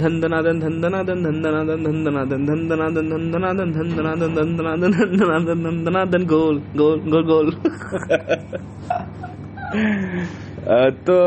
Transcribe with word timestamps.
धंदनादन 0.00 0.60
धंदनादन 0.60 1.22
धंदनादन 1.22 1.84
धंदनादन 1.84 2.46
धंदनादन 2.46 3.10
धंदनादन 3.10 3.72
धंदनादन 3.72 4.34
धंदनादन 4.34 4.92
धंदनादन 4.92 5.62
धंदनादन 5.62 6.24
गोल 6.26 6.58
गोल 6.76 6.98
गोल 7.10 7.24
गोल 7.24 7.50
तो 11.06 11.18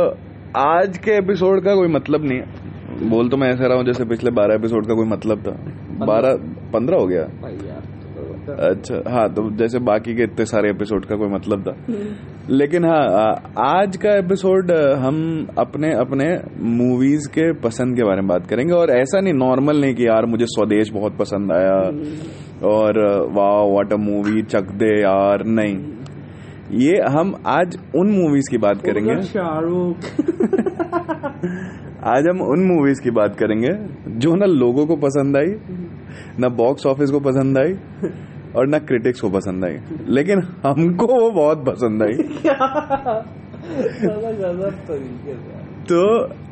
आज 0.58 0.98
के 0.98 1.16
एपिसोड 1.18 1.64
का 1.64 1.76
कोई 1.76 1.88
मतलब 1.88 2.26
नहीं 2.26 2.40
है 2.40 3.10
बोल 3.10 3.30
तो 3.30 3.38
मैं 3.38 3.54
ऐसे 3.54 3.68
रहा 3.68 3.78
हूँ 3.78 3.86
जैसे 3.86 4.06
पिछले 4.06 4.32
बारह 4.32 4.56
एपिसोड 4.56 4.88
का 4.88 4.94
कोई 4.94 5.08
मतलब 5.08 5.48
था 5.48 6.06
बारह 6.06 6.36
पंद्रह 6.74 6.98
हो 6.98 7.08
गया 7.08 7.24
अच्छा 8.68 9.02
हाँ 9.10 9.28
तो 9.34 9.50
जैसे 9.58 9.80
बाकी 9.86 10.16
के 10.16 10.24
इतने 10.24 10.46
सारे 10.46 10.70
एपिसोड 10.70 11.06
का 11.06 11.16
कोई 11.16 11.30
मतलब 11.30 11.68
था 11.68 11.76
लेकिन 12.50 12.86
हाँ 12.86 13.42
आज 13.60 13.98
का 13.98 14.18
एपिसोड 14.18 14.72
हम 14.72 15.48
अपने 15.58 15.94
अपने 15.94 16.42
मूवीज़ 16.64 17.30
के 17.30 17.54
पसंद 17.54 17.96
के 17.96 18.04
बारे 18.04 18.16
में 18.16 18.28
बात 18.28 18.48
करेंगे। 18.48 18.74
और 18.74 18.90
ऐसा 18.90 19.20
नहीं 19.20 19.34
नॉर्मल 19.34 19.82
नहीं 19.82 19.96
कि 19.96 20.08
यार 20.08 20.26
मुझे 20.26 20.46
स्वदेश 20.46 20.92
बहुत 20.92 21.18
पसंद 21.18 21.52
आया। 21.52 21.76
और 22.68 23.00
वाह 23.34 23.72
व्हाट 23.72 23.94
अ 23.94 23.96
मूवी 23.96 24.42
चक 24.42 24.62
दे 24.62 25.02
यार 25.02 25.46
नहीं। 25.46 25.94
ये 26.72 27.02
हम 27.10 27.44
आज 27.48 27.80
उन 27.96 28.12
मूवीज़ 28.12 28.52
की 28.52 28.58
बात 28.58 28.82
करेंगे। 28.82 29.22
शाहरुख। 29.22 29.98
आज 32.04 32.28
हम 32.28 32.42
उन 32.42 32.64
मूवीज़ 32.64 33.02
की 33.02 33.12
बात 33.12 33.36
करेंगे 33.36 33.70
जो 34.20 34.36
ना 34.36 34.46
लोगों 34.46 34.88
को 34.88 34.96
पसंद 34.96 35.38
आई 35.38 35.56
ना 36.40 36.50
बॉक्स 36.50 36.86
ऑफ़िस 36.86 37.12
को 37.12 37.20
पसंद 37.20 37.58
आई 37.58 37.74
और 38.56 38.68
ना 38.68 38.78
क्रिटिक्स 38.82 39.22
को 39.22 39.30
पसंद 39.30 39.66
आई। 39.66 39.78
लेकिन 40.08 40.42
हमको 40.66 41.08
वो 41.08 41.30
बहुत 41.32 41.66
पसंद 41.66 42.04
आई। 42.04 42.14
तो 45.84 46.00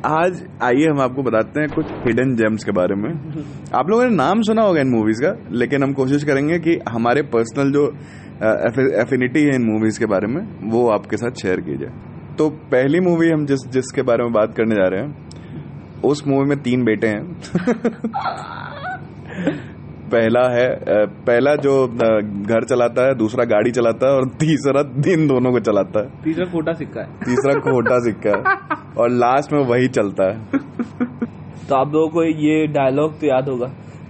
आज 0.06 0.42
आइए 0.62 0.86
हम 0.86 1.00
आपको 1.00 1.22
बताते 1.22 1.60
हैं 1.60 1.68
कुछ 1.70 1.86
हिडन 2.06 2.34
जेम्स 2.36 2.64
के 2.64 2.72
बारे 2.72 2.94
में। 2.94 3.10
आप 3.74 3.90
लोगों 3.90 4.04
ने 4.04 4.14
नाम 4.16 4.42
सुना 4.42 4.62
होगा 4.62 4.80
इन 4.80 4.88
मूवीज़ 4.88 5.22
का, 5.22 5.32
लेकिन 5.52 5.82
हम 5.82 5.92
कोशिश 5.92 6.24
करेंगे 6.24 6.58
कि 6.58 6.78
हमारे 6.88 7.22
पर्सनल 7.32 7.72
जो 7.72 7.86
एफिनिटी 9.02 9.42
है 9.42 9.54
इन 9.54 9.62
मूवीज़ 9.64 9.98
के 9.98 10.06
बारे 10.06 10.26
में, 10.26 10.42
वो 10.70 10.88
आपके 10.90 11.16
साथ 11.16 11.42
शेयर 11.42 11.60
की 11.60 11.76
जाए 11.78 11.92
तो 12.38 12.48
पहली 12.70 13.00
मूवी 13.00 13.28
हम 13.30 13.44
जिस, 13.46 13.60
जिसके 13.72 14.02
बारे 14.02 14.24
में 14.24 14.32
बात 14.32 14.54
करने 14.56 14.74
जा 14.74 14.86
रहे 14.88 15.00
हैं, 15.00 16.00
उस 16.02 16.22
मूवी 16.28 16.48
में 16.48 16.58
तीन 16.58 16.84
बेटे 16.84 17.06
हैं। 17.06 17.22
पहला 20.14 20.42
है 20.52 20.68
पहला 21.06 21.54
जो 21.56 21.86
घर 22.48 22.64
चलाता 22.64 23.06
है 23.06 23.14
दूसरा 23.14 23.44
गाड़ी 23.44 23.70
चलाता 23.70 24.08
है 24.08 24.16
और 24.16 24.28
तीसरा 24.28 24.82
दिन 24.82 25.26
दोनों 25.26 25.52
को 25.52 25.60
चलाता 25.60 26.00
है। 26.00 26.24
तीसरा 26.24 26.44
खोटा 26.44 26.72
सिक्का 26.72 27.00
है। 27.00 27.06
तीसरा 27.06 27.54
खोटा 27.54 27.98
सिक्का 27.98 28.30
है। 28.30 28.56
और 28.98 29.10
लास्ट 29.10 29.52
में 29.52 29.60
वही 29.60 29.88
चलता 29.88 30.24
है। 30.24 30.44
तो 31.68 31.74
आप 31.74 31.92
लोगों 31.92 32.08
को 32.08 32.24
ये 32.24 32.66
डायलॉग 32.66 33.20
तो 33.20 33.26
याद 33.26 33.48
होगा 33.48 33.66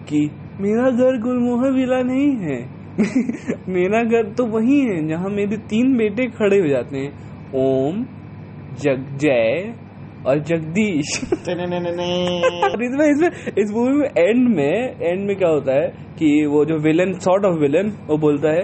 कि 0.08 0.30
मेरा 0.60 0.90
घर 0.90 1.20
गुलमोहर 1.20 1.72
विला 1.72 2.02
नहीं 2.02 2.36
है। 2.36 2.82
मेरा 3.68 4.02
घर 4.04 4.32
तो 4.32 4.46
वही 4.46 4.80
है 4.80 5.08
जहाँ 5.08 5.28
मेरे 5.28 5.56
तीन 5.56 5.96
बेटे 5.96 6.26
खड़े 6.26 6.58
हो 6.58 6.68
जाते 6.68 6.98
हैं। 6.98 7.12
ओम 7.54 8.04
जगजय 8.80 9.74
और 10.26 10.38
जगदीश। 10.38 11.20
इसमें 12.82 13.06
इसमें 13.06 13.52
इस 13.58 13.70
मूवी 13.70 13.92
में 13.92 14.08
एंड 14.18 14.56
में 14.56 14.96
एंड 15.02 15.26
में 15.26 15.36
क्या 15.36 15.48
होता 15.48 15.72
है 15.72 15.88
कि 16.18 16.46
वो 16.46 16.64
जो 16.64 16.78
विलन 16.78 17.12
सॉर्ट 17.12 17.44
ऑफ़ 17.44 17.58
विलन 17.58 17.92
वो 18.06 18.18
बोलता 18.18 18.52
है 18.52 18.62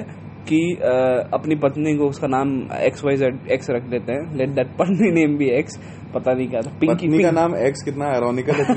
कि 0.48 0.60
अ, 0.82 0.92
अपनी 1.34 1.54
पत्नी 1.54 1.96
को 1.96 2.06
उसका 2.08 2.26
नाम 2.26 2.52
एक्स 2.82 3.04
वाई 3.04 3.16
जेड 3.16 3.38
एक्स 3.52 3.70
रख 3.70 3.82
देते 3.82 4.12
हैं। 4.12 4.36
लेट 4.36 4.48
दैट 4.48 4.66
पत्नी 4.66 5.10
नेम 5.10 5.36
भी 5.36 5.48
एक्स 5.50 5.76
पता 6.14 6.32
नहीं 6.32 6.48
क्या 6.48 6.60
था। 6.60 6.70
पिंकी 6.80 7.06
पत्नी 7.06 7.22
का 7.22 7.30
नाम 7.30 7.56
एक्स 7.56 7.82
कितना 7.84 8.04
आयरॉनिकल 8.04 8.52
है 8.52 8.74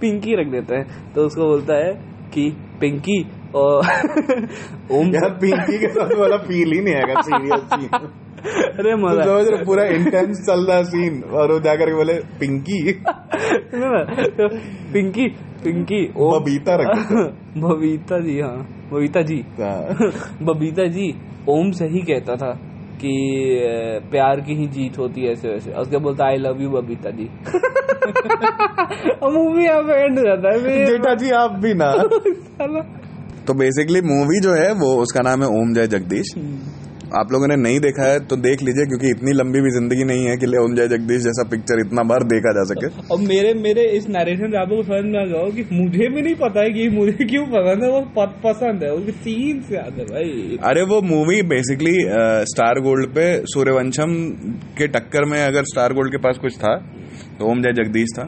पिंकी 0.00 0.34
रख 0.40 0.46
देते 0.46 0.76
हैं। 0.76 1.12
तो 1.14 1.26
उसको 1.26 1.46
बोलता 1.46 1.74
है 1.76 1.92
कि 2.34 2.50
पिंकी 2.80 3.22
और 3.54 3.76
ओम 4.92 5.14
यार 5.14 5.30
पिंकी 5.40 5.78
के 5.78 5.88
साथ 5.88 6.18
वाला 6.18 6.36
फील 6.36 6.72
ही 6.72 6.80
नहीं 6.80 6.94
आएगा 6.94 7.20
सीरियस 7.20 7.60
सीन 7.60 7.88
अरे 8.40 8.90
तो 8.90 8.96
मज़ा 8.98 9.24
समझ 9.24 9.46
रहे 9.48 9.64
पूरा 9.64 9.84
इंटेंस 9.96 10.38
चल 10.46 10.64
रहा 10.66 10.82
सीन 10.90 11.22
और 11.22 11.52
वो 11.52 11.58
जाकर 11.60 11.90
के 11.90 11.94
बोले 11.94 12.14
पिंकी. 12.40 12.80
तो 14.38 14.48
पिंकी 14.92 15.26
पिंकी 15.64 16.00
ओम 16.16 16.38
बबीता 16.38 16.74
रख 16.80 17.12
बबीता 17.64 18.18
जी 18.20 18.38
हाँ. 18.40 18.56
बबीता 18.92 19.22
जी. 19.22 19.38
हाँ। 19.60 20.10
बबीता 20.50 20.86
जी 20.96 21.12
ओम 21.48 21.70
से 21.80 21.86
ही 21.88 22.00
कहता 22.10 22.36
था 22.36 22.52
कि 23.02 23.12
प्यार 24.10 24.40
की 24.46 24.54
ही 24.54 24.66
जीत 24.68 24.98
होती 24.98 25.20
है 25.24 25.32
ऐसे 25.32 25.48
वैसे। 25.48 25.72
उसके 25.82 25.98
बोलता 26.06 26.26
I 26.26 26.36
love 26.36 26.60
you 26.62 26.70
Babita 26.70 27.10
ji. 27.10 27.28
Movie 29.34 29.64
यहाँ 29.64 29.82
पे 29.82 30.02
एंड 30.04 30.18
हो 30.18 30.24
जाता 30.24 30.52
है 30.54 30.84
जेठा 30.86 31.14
जी 31.22 31.30
आप 31.38 31.58
भी 31.62 31.72
ना। 31.74 31.92
तो 33.46 33.54
बेसिकली 33.54 34.00
मूवी 34.08 34.40
जो 34.40 34.52
है 34.54 34.72
वो 34.82 34.94
उसका 35.02 35.20
नाम 35.28 35.42
है 35.42 35.48
ओम 35.60 35.72
जय 35.74 35.86
जगदीश। 35.96 36.34
आप 37.12 37.32
लोगों 37.32 37.46
ने 37.48 37.54
नहीं 37.58 37.78
देखा 37.80 38.04
है 38.04 38.18
तो 38.26 38.36
देख 38.38 38.60
लीजिए 38.62 38.84
क्योंकि 38.86 39.10
इतनी 39.10 39.32
लंबी 39.32 39.60
भी 39.60 39.70
ज़िंदगी 39.72 40.04
नहीं 40.04 40.26
है 40.26 40.36
कि 40.36 40.46
ले 40.46 40.58
ओम 40.58 40.74
जय 40.74 40.88
जगदीश 40.88 41.22
जैसा 41.22 41.44
पिक्चर 41.50 41.80
इतना 41.80 42.02
बार 42.04 42.24
देखा 42.26 42.52
जा 42.52 42.64
सके। 42.64 42.90
और 43.06 43.20
मेरे 43.22 43.54
मेरे 43.56 43.86
इस 43.96 44.08
नरेशन 44.10 44.52
लोगों 44.52 44.76
को 44.76 44.82
समझ 44.82 45.04
में 45.04 45.18
आ 45.20 45.24
गया 45.24 45.48
कि 45.56 45.64
मुझे 45.72 46.08
भी 46.08 46.22
नहीं 46.22 46.34
पता 46.36 46.60
है 46.60 46.70
कि 46.70 46.88
मुझे 46.90 47.24
क्यों 47.24 47.44
पसंद 47.48 47.84
है 47.84 47.90
वो 47.90 48.00
पसंद 48.44 48.84
है 48.84 48.90
उसके 48.92 49.12
सीन 49.20 49.60
से 49.62 49.74
याद 49.76 49.98
है 49.98 50.04
भाई। 50.06 50.58
अरे 50.64 50.82
वो 50.84 51.00
मूवी 51.06 51.42
बेसिकली 51.50 51.96
स्टार 52.48 52.80
गोल्ड 52.82 53.08
पे 53.14 53.26
सूर्यवंशम 53.48 54.14
के 54.78 54.88
टक्कर 54.90 55.24
में 55.24 55.38
अगर 55.40 55.64
स्टार 55.66 55.92
गोल्ड 55.94 56.12
के 56.12 56.18
पास 56.20 56.38
कुछ 56.38 56.56
था 56.58 56.76
तो 57.38 57.50
ओम 57.50 57.62
जय 57.62 57.72
जगदीश 57.74 58.08
था। 58.14 58.24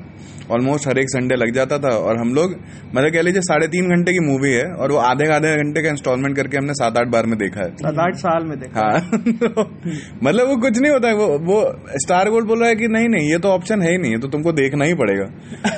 ऑलमोस्ट 0.52 0.88
हर 0.88 0.98
एक 0.98 1.10
संडे 1.10 1.36
लग 1.36 1.52
जाता 1.54 1.78
था 1.78 1.94
और 2.06 2.20
हम 2.20 2.34
लोग 2.34 2.54
मतलब 2.94 3.10
कह 3.12 3.22
लीजिए 3.22 3.42
साढ़े 3.42 3.66
तीन 3.68 3.88
घंटे 3.88 4.12
की 4.12 4.24
मूवी 4.26 4.52
है 4.52 4.64
और 4.76 4.92
वो 4.92 4.98
आधे 5.02 5.26
आधे 5.34 5.54
घंटे 5.56 5.82
का 5.82 5.88
इंस्टॉलमेंट 5.88 6.36
करके 6.36 6.56
हमने 6.56 6.74
सात 6.74 6.98
आठ 6.98 7.08
बार 7.08 7.26
में 7.26 7.38
देखा 7.38 7.60
है। 7.60 7.70
सात 7.76 7.98
आठ 7.98 8.16
साल 8.16 8.46
में 8.46 8.58
देखा। 8.60 8.80
हाँ। 8.80 9.00
तो 9.42 9.64
मतलब 10.26 10.48
वो 10.48 10.56
कुछ 10.56 10.80
नहीं 10.80 10.92
होता 10.92 11.08
है 11.08 11.14
वो 11.14 11.28
वो 11.46 11.60
स्टार 12.04 12.30
गोल्ड 12.30 12.48
बोल 12.48 12.60
रहा 12.60 12.68
है 12.68 12.76
कि 12.76 12.88
नहीं 12.88 13.08
नहीं 13.08 13.30
ये 13.30 13.38
तो 13.38 13.48
ऑप्शन 13.48 13.82
है 13.82 13.90
ही 13.90 13.98
नहीं 13.98 14.12
है 14.12 14.18
तो 14.18 14.28
तुमको 14.28 14.52
देखना 14.52 14.84
ही 14.84 14.94
पड़ेगा। 14.94 15.26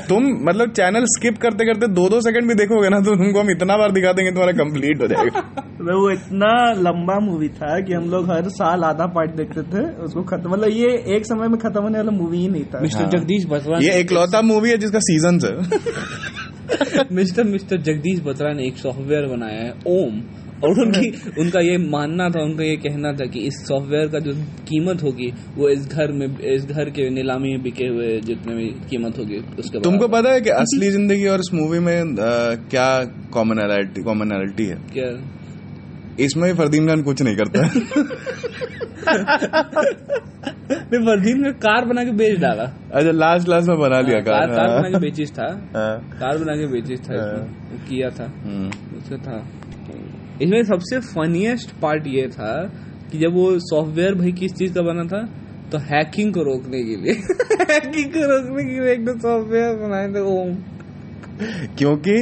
तुम 0.09 0.27
मतलब 0.49 0.73
चैनल 0.73 1.05
स्किप 1.15 1.39
करते 1.43 1.67
करते 1.67 1.89
दो 1.95 2.09
दो 2.09 2.21
सेकंड 2.21 2.49
भी 2.49 2.55
देखोगे 2.55 2.89
ना 2.89 3.01
तो 3.01 3.15
तुमको 3.15 3.41
हम 3.41 3.51
इतना 3.51 3.77
बार 3.77 3.93
दिखा 3.93 4.13
देंगे 4.13 4.31
तुम्हारा 4.31 4.53
कंप्लीट 4.63 5.03
हो 5.03 5.07
जाएगा। 5.07 5.45
वो 5.95 6.11
इतना 6.11 6.51
लंबा 6.81 7.19
मूवी 7.21 7.49
था 7.55 7.79
कि 7.81 7.93
हम 7.93 8.05
लोग 8.11 8.31
हर 8.31 8.49
साल 8.53 8.85
आधा 8.85 9.07
पार्ट 9.15 9.31
देखते 9.37 9.63
थे 9.73 9.83
उसको 10.05 10.23
खत्म 10.25 10.51
मतलब 10.51 10.71
ये 10.73 10.91
एक 11.17 11.27
समय 11.27 11.49
में 11.49 11.59
खत्म 11.59 11.83
होने 11.83 11.99
वाला 11.99 12.13
मूवी 12.19 12.39
ही 12.39 12.49
नहीं 12.49 12.65
था। 12.65 12.81
मिस्टर 12.81 13.09
जगदीश 13.09 13.45
बत्रा 13.51 13.79
ये 13.83 13.99
इकलौता 14.01 14.41
मूवी 14.43 14.64
है 14.71 14.77
जिसका 14.79 14.99
सीज़न 14.99 15.41
है। 15.45 17.05
मिस्टर 17.13 17.45
मिस्टर 17.45 17.77
जगदीश 17.83 18.21
बत्रा 18.21 18.53
ने 18.53 18.67
एक 18.67 18.77
सॉफ्टवेयर 18.77 19.27
बनाया 19.27 19.63
है 19.63 19.71
ओम 19.87 20.23
और 20.65 20.81
उनकी 20.81 21.09
उनका 21.41 21.61
ये 21.61 21.77
मानना 21.79 22.29
था 22.31 22.43
उनका 22.43 22.65
ये 22.65 22.77
कहना 22.77 23.13
था 23.13 23.25
कि 23.27 23.41
इस 23.41 23.55
सॉफ्टवेयर 23.69 24.09
का 24.09 24.19
जो 24.19 24.33
कीमत 24.69 25.03
होगी 25.03 25.33
वो 25.57 25.69
इस 25.69 25.87
घर 25.89 26.13
में 26.13 26.39
इस 26.39 26.65
घर 26.65 26.91
के 26.91 27.09
नीलामी 27.11 27.49
में 27.49 27.63
बिके 27.63 27.87
हुए 27.87 28.21
जितने 28.21 28.55
भी 28.55 28.67
कीमत 28.91 29.19
होगी 29.19 29.39
उसके 29.59 29.81
तुमको 29.81 30.09
पता 30.09 30.33
है 30.33 30.41
कि 30.41 30.51
असली 30.63 30.91
ज़िंदगी 30.91 31.27
और 31.27 31.41
इस 31.41 31.51
मूवी 31.55 31.79
में 31.79 32.01
अ, 32.01 32.07
क्या 32.71 32.89
कॉमनैलिटी 33.33 34.03
कॉमनैलिटी 34.03 34.67
है? 34.67 34.77
क्या? 34.93 35.11
इसमें 36.21 36.53
भी 36.53 36.59
फरदीन 36.59 36.89
खान 36.89 37.03
कुछ 37.03 37.23
नहीं 37.23 37.37
करता। 37.37 37.61
नहीं 40.71 41.07
फरदीन 41.07 41.43
ने 41.43 41.53
कार 41.53 41.85
बना 41.85 42.05
के 42.05 42.11
बेच 42.11 42.39
डाला। 42.39 42.63
अच्छा 42.95 43.11
लास्ट 43.11 43.49
लास्ट 43.49 43.69
में 43.69 43.79
बना 43.79 44.01
लिया 44.01 44.21
कार 44.21 44.47
कार। 44.47 44.57
कार 44.57 44.79
बना 44.79 44.91
के 44.91 44.99
बेचिस 44.99 45.33
था। 45.33 45.47
हाँ। 45.77 45.99
कार 45.99 46.39
बना 46.39 46.57
के 46.57 46.67
बेचिस 46.67 47.01
था 47.01 47.15
हाँ। 47.15 47.79
किया 47.89 48.09
था। 48.11 48.25
हम्म। 48.25 48.97
उसका 48.97 49.17
था। 49.17 49.49
इसमें 50.43 50.63
सबसे 50.63 51.01
फनीएस्ट 51.01 51.71
पार्ट 51.81 52.07
ये 52.07 52.29
था 52.29 52.73
कि 53.13 53.19
जब 53.19 53.35
वो 53.35 53.59
सॉफ्टवेयर 53.59 54.15
भाई 54.15 54.33
किस 54.33 54.53
चीज़ 54.53 54.75
का 54.75 54.81
बना 54.83 55.03
था 55.03 55.27
तो 55.73 55.79
हैकिंग 55.79 56.35
को 56.35 56.41
रोकने 56.41 56.85
के 56.85 56.97
लिए। 56.97 57.13
हैकिंग 57.75 58.05
को 58.05 58.21
रोकने 58.21 58.65
के 58.65 58.81
लिए 58.81 58.93
एक 58.93 59.11
सॉफ्टवेयर 59.11 59.77
बनाए 59.77 60.09
थे। 60.09 60.21
ओम। 60.21 60.74
क्योंकि 61.79 62.17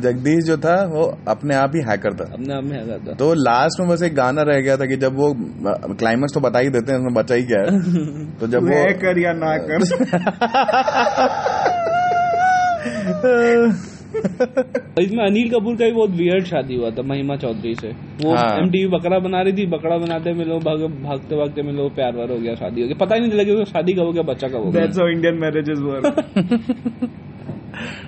जगदीश 0.00 0.44
जो 0.44 0.56
था 0.56 0.74
वो 0.84 1.18
अपने 1.28 1.54
आप 1.54 1.72
ही 1.74 1.80
हैकर 1.90 2.14
था। 2.14 2.24
अपने 2.32 2.54
आप 2.54 2.64
में 2.64 2.78
हैकर 2.78 2.98
था। 2.98 3.12
तो 3.12 3.34
लास्ट 3.34 3.80
में 3.80 3.88
बस 3.88 4.02
एक 4.02 4.14
गाना 4.14 4.42
रह 4.42 4.60
गया 4.60 4.76
था 4.76 4.86
कि 4.86 4.96
जब 4.96 5.16
वो 5.16 5.34
क्लाइमेक्स 5.94 6.34
तो 6.34 6.40
बता 6.40 6.58
ही 6.58 6.68
देते 6.68 6.92
हैं 6.92 6.98
उसमें 6.98 7.14
बचा 7.14 7.34
ही 7.34 7.42
क्या 7.42 7.60
है। 7.60 7.66
तो 8.40 8.46
जब 8.46 8.62
वो 8.62 8.76
है 8.76 8.92
कर 8.92 9.18
या 9.18 9.32
ना 9.32 9.56
कर। 9.56 9.80
इसमें 15.00 15.24
अनिल 15.26 15.48
कपूर 15.50 15.74
का 15.76 15.84
भी 15.84 15.92
बहुत 15.92 16.10
वियर्ड 16.10 16.44
शादी 16.44 16.74
हुआ 16.74 16.90
था 16.90 17.02
महिमा 17.02 17.36
चौधरी 17.36 17.74
से। 17.74 17.88
वो 18.22 18.34
हाँ। 18.34 18.58
एम 18.58 18.68
बकरा 18.90 19.18
बना 19.18 19.40
रही 19.42 19.52
थी 19.52 19.66
बकरा 19.66 19.98
बनाते 19.98 20.32
में 20.32 20.44
लोग 20.44 20.62
भाग, 20.62 20.80
भागते 21.02 21.36
भागते 21.36 21.62
में 21.62 21.72
लोग 21.72 21.94
प्यार 21.94 22.16
वार 22.16 22.30
हो 22.30 22.38
गया 22.38 22.54
शादी 22.54 22.80
हो 22.80 22.86
गया। 22.86 22.96
पता 23.00 23.14
ही 23.14 23.20
नहीं 23.20 23.30
चला 23.30 23.42
कि 23.42 23.64
शादी 23.64 23.92
कब 23.92 24.00
हो 24.00 24.12
गया 24.12 24.22
बच्चा 24.22 24.48
कब 24.48 24.54
हो 24.54 24.70
गया। 24.70 24.82
That's 24.82 24.98
how 24.98 25.08
Indian 25.08 25.34
marriages 25.34 25.78
work 25.78 26.04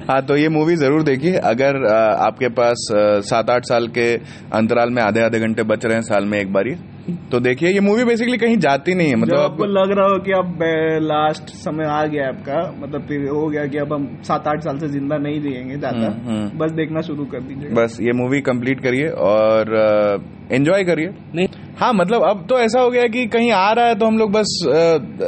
हाँ 0.08 0.20
तो 0.22 0.36
ये 0.36 0.48
मूवी 0.48 0.76
ज़रूर 0.76 1.02
देखिए। 1.02 1.36
अगर 1.46 1.84
आपके 1.86 2.48
पास 2.58 2.86
सात 3.26 3.50
आठ 3.50 3.64
साल 3.64 3.88
के 3.98 4.12
अंतराल 4.56 4.90
में 4.90 5.02
आधे 5.02 5.22
आधे 5.22 5.40
घंटे 5.40 5.62
बच 5.64 5.84
रहे 5.84 5.94
हैं 5.94 6.02
साल 6.04 6.24
में 6.24 6.38
एक 6.40 6.52
बार 6.52 6.68
ये 6.68 6.76
तो 7.32 7.38
देखिए 7.40 7.68
ये 7.68 7.80
मूवी 7.80 8.04
बेसिकली 8.04 8.36
कहीं 8.38 8.56
जाती 8.58 8.94
नहीं 8.94 9.08
है 9.08 9.16
मतलब 9.16 9.38
आपको 9.40 9.66
लग 9.66 9.90
रहा 9.98 10.06
हो 10.06 10.18
कि 10.18 10.32
अब 10.32 10.58
लास्ट 11.02 11.50
समय 11.58 11.86
आ 11.90 12.04
गया 12.06 12.26
आपका 12.28 12.60
मतलब 12.80 13.06
फिर 13.08 13.28
हो 13.28 13.46
गया 13.48 13.64
कि 13.66 13.78
अब 13.78 13.92
हम 13.92 14.06
सात 14.24 14.48
आठ 14.48 14.64
साल 14.64 14.78
से 14.78 14.88
ज़िंदा 14.88 15.16
नहीं 15.18 15.40
जिएँगे 15.42 15.78
ज़्यादा 15.78 15.98
हम्म, 15.98 16.30
हम्म। 16.30 16.58
बस 16.58 16.72
देखना 16.72 17.00
शुरू 17.02 17.24
कर 17.26 17.40
दीजिए। 17.42 17.70
बस 17.74 17.96
ये 18.00 18.12
मूवी 18.14 18.40
कंप्लीट 18.42 18.80
करिए 18.80 19.08
और 19.28 19.72
एंजॉय 20.52 20.84
करिए। 20.84 21.14
नहीं 21.34 21.46
हाँ 21.80 21.92
मतलब 21.92 22.22
अब 22.22 22.44
तो 22.48 22.58
ऐसा 22.58 22.80
हो 22.80 22.90
गया 22.90 23.06
कि 23.06 23.26
कहीं 23.26 23.50
आ 23.52 23.70
रहा 23.72 23.86
है 23.86 23.94
तो 23.94 24.06
हम 24.06 24.18
लोग 24.18 24.30
बस 24.32 24.58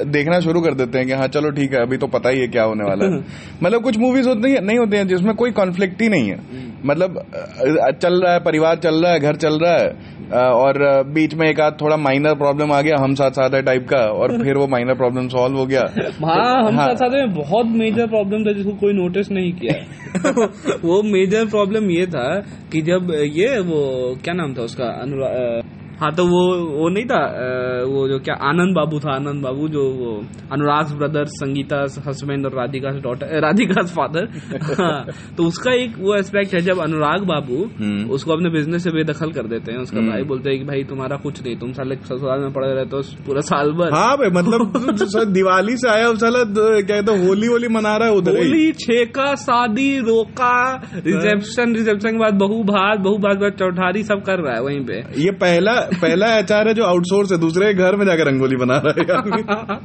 देखना 0.07 0.39
शुरू 0.41 0.61
कर 0.61 0.75
देते 0.75 0.99
हैं 0.99 1.07
कि 1.07 1.13
हाँ 1.13 1.27
चलो 1.29 1.51
ठीक 1.51 1.73
है 1.73 1.83
अभी 1.83 1.97
तो 1.97 2.07
पता 2.07 2.29
ही 2.29 2.41
है 2.41 2.47
क्या 2.49 2.63
होने 2.63 2.85
वाला 2.85 3.05
है। 3.05 3.21
मतलब 3.63 3.83
कुछ 3.83 3.99
मूवीज़ 3.99 4.29
होती 4.29 4.51
है 4.53 4.65
नहीं 4.65 4.79
होती 4.79 4.97
हैं 4.97 5.07
जिसमें 5.09 5.35
कोई 5.35 5.51
कॉन्फ्लिक्ट 5.51 6.03
ही 6.03 6.09
नहीं 6.09 6.31
है। 6.31 6.39
मतलब 6.87 7.21
चल 8.03 8.21
रहा 8.23 8.33
है 8.33 8.41
परिवार 8.41 8.77
चल 8.77 9.03
रहा 9.05 9.13
है 9.13 9.21
घर 9.21 9.37
चल 9.37 9.59
रहा 9.59 9.77
है 9.77 10.49
और 10.55 10.79
बीच 11.15 11.35
में 11.35 11.47
एक 11.49 11.61
आध 11.61 11.77
थोड़ा 11.81 11.97
माइनर 11.97 12.35
प्रॉब्लम 12.35 12.73
आ 12.73 12.81
गया 12.83 12.97
हम 13.01 13.15
साथ 13.15 13.31
साथ 13.31 13.55
है 13.55 13.63
टाइप 13.63 13.87
का 13.89 13.99
और 14.19 14.37
फिर 14.43 14.57
वो 14.57 14.67
माइनर 14.67 14.95
प्रॉब्लम 14.95 15.29
सॉल्व 15.29 15.57
हो 15.57 15.67
गया। 15.67 15.81
हाँ 16.25 16.63
हम 16.67 16.79
हाँ। 16.79 16.87
साथ 16.89 16.95
साथ 16.97 17.11
में 17.11 17.35
बहुत 17.35 17.67
मेजर 17.81 18.07
प्रॉब्लम 18.07 18.45
था 18.45 18.53
जिसको 18.53 18.73
कोई 18.81 18.93
नोटिस 18.93 19.31
नहीं 19.31 19.53
किया। 19.53 20.77
वो 20.85 21.03
मेजर 21.13 21.47
प्रॉब्लम 21.47 21.91
ये 21.91 22.07
था 22.07 22.29
कि 22.73 22.83
जब 22.83 23.13
ये 23.37 23.59
वो 23.71 23.83
क्या 24.25 24.35
नाम 24.35 24.55
था 24.55 24.63
उसका 24.63 24.89
अनुरा 25.03 25.27
अ, 25.29 25.61
हाँ 26.01 26.11
तो 26.13 26.25
वो 26.27 26.43
वो 26.67 26.89
नहीं 26.89 27.05
था 27.07 27.21
वो 27.87 28.07
जो 28.09 28.19
क्या 28.21 28.35
आनंद 28.45 28.75
बाबू 28.75 28.99
था 29.01 29.11
आनंद 29.13 29.43
बाबू 29.43 29.67
जो 29.71 29.83
वो 29.95 30.13
अनुराग 30.53 30.93
ब्रदर्स 30.99 31.31
संगीता 31.35 31.81
हस्बैंड 32.07 32.47
और 32.47 32.55
राधिका 32.55 32.91
डॉटर 33.01 33.41
राधिका 33.41 33.83
फादर 33.89 34.29
हाँ, 34.81 35.07
तो 35.37 35.45
उसका 35.45 35.73
एक 35.75 35.99
वो 35.99 36.15
एस्पेक्ट 36.17 36.55
है 36.55 36.61
जब 36.63 36.79
अनुराग 36.81 37.25
बाबू 37.27 37.59
हम्म। 37.75 38.09
उसको 38.11 38.33
अपने 38.33 38.51
बिज़नेस 38.51 38.85
से 38.85 38.91
बेदखल 38.93 39.33
कर 39.33 39.47
देते 39.49 39.73
हैं 39.73 39.79
उसका 39.81 39.99
हम्म। 39.99 40.11
भाई 40.11 40.23
बोलते 40.25 40.51
हैं 40.51 40.59
कि 40.59 40.65
भाई 40.65 40.85
तुम्हारा 40.85 41.17
कुछ 41.19 41.43
नहीं 41.43 41.57
तुम 41.59 41.73
साले 41.73 41.97
ससुराल 42.05 42.41
में 42.41 42.53
पड़े 42.53 42.73
रहते 42.73 42.97
हो 42.97 43.03
पूरा 43.27 43.41
साल 43.43 43.73
भर 43.75 43.95
हाँ 43.95 44.17
भाई 44.17 44.31
मतलब 44.33 45.29
दिवाली 45.33 45.77
से 45.77 45.89
आया 45.91 46.13
साला 46.17 46.45
क्या 46.47 46.81
कहते 46.87 47.19
होली 47.21 47.47
होली 47.49 47.69
मना 47.71 47.97
रहा 47.97 48.09
है 48.09 48.15
उधर 48.15 48.39
होली 48.39 48.73
छेका 48.79 49.35
शादी 49.43 49.89
रोका 50.09 50.57
रिसेप्शन 50.97 51.75
रिसेप्शन 51.75 52.11
के 52.11 52.19
बाद 52.19 52.41
बहु 52.41 52.63
भात 52.67 52.99
बहु 53.01 53.19
भात 53.21 53.49
चौठारी 53.59 54.03
सब 54.05 54.25
कर 54.25 54.41
रहा 54.41 54.55
है 54.55 54.63
वहीं 54.63 54.85
पे 54.87 55.03
ये 55.21 55.31
पहला 55.39 55.79
पहला 55.95 56.39
एचआर 56.39 56.69
है 56.69 56.75
जो 56.75 56.85
आउटसोर्स 56.85 57.33
है 57.33 57.39
दूसरे 57.39 57.75
घर 57.75 57.97
में 57.97 58.07
जाकर 58.07 58.27
रंगोली 58.27 58.57
बना 58.57 58.83
रहा 58.87 58.95
है 58.99 59.77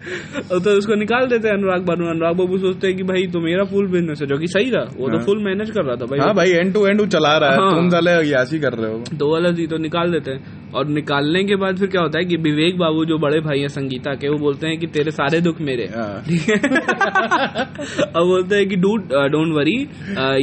तो 0.50 0.70
उसको 0.70 0.94
निकाल 0.94 1.26
देते 1.26 1.48
हैं 1.48 1.54
अनुराग 1.54 1.80
बाबू 1.80 2.04
अनुराग 2.10 2.36
बाबू 2.36 2.58
सोचते 2.58 2.86
हैं 2.86 2.96
कि 2.96 3.02
भाई 3.02 3.26
तो 3.26 3.40
मेरा 3.40 3.64
फुल 3.64 3.86
बिज़नेस 3.86 4.18
है। 4.22 4.26
जो 4.26 4.38
कि 4.38 4.46
सही 4.46 4.70
था 4.70 4.82
वो 4.96 5.08
तो 5.08 5.16
हाँ। 5.16 5.26
फुल 5.26 5.44
मैनेज 5.44 5.70
कर 5.70 5.84
रहा 5.84 5.96
था 5.96 6.04
भाई। 6.04 6.18
हाँ 6.18 6.34
भाई 6.34 6.50
एंड 6.50 6.74
टू 6.74 6.86
एंड 6.86 7.08
चला 7.08 7.36
रहा 7.38 7.50
है। 7.50 7.56
हाँ। 7.56 7.74
तुम 7.74 7.88
साले 7.88 8.10
यासी 8.30 8.58
कर 8.58 8.72
रहे 8.72 8.92
हो। 8.92 9.02
दो 9.14 9.32
वाला 9.32 9.50
जी 9.50 9.66
तो 9.66 9.76
निकाल 9.76 10.12
देते 10.12 10.30
हैं। 10.30 10.70
और 10.74 10.86
निकालने 10.86 11.44
के 11.44 11.56
बाद 11.56 11.78
फिर 11.78 11.88
क्या 11.88 12.02
होता 12.02 12.18
है 12.18 12.24
कि 12.24 12.36
विवेक 12.36 12.78
बाबू 12.78 13.04
जो 13.04 13.18
बड़े 13.18 13.40
भाई 13.40 13.58
हैं 13.58 13.68
संगीता 13.68 14.14
के 14.14 14.28
वो 14.28 14.38
बोलते 14.38 14.66
हैं 14.66 14.78
कि 14.78 14.86
तेरे 14.86 15.10
सारे 15.10 15.40
दुख 15.40 15.60
मेरे। 15.60 15.84
हाँ। 15.84 16.22
ठीक 16.28 16.40
है? 16.40 16.56
और 18.16 18.24
बोलते 18.24 18.56
हैं 18.56 18.68
कि 18.68 18.76
डूड 18.76 19.08
डोंट 19.32 19.54
वरी 19.54 19.76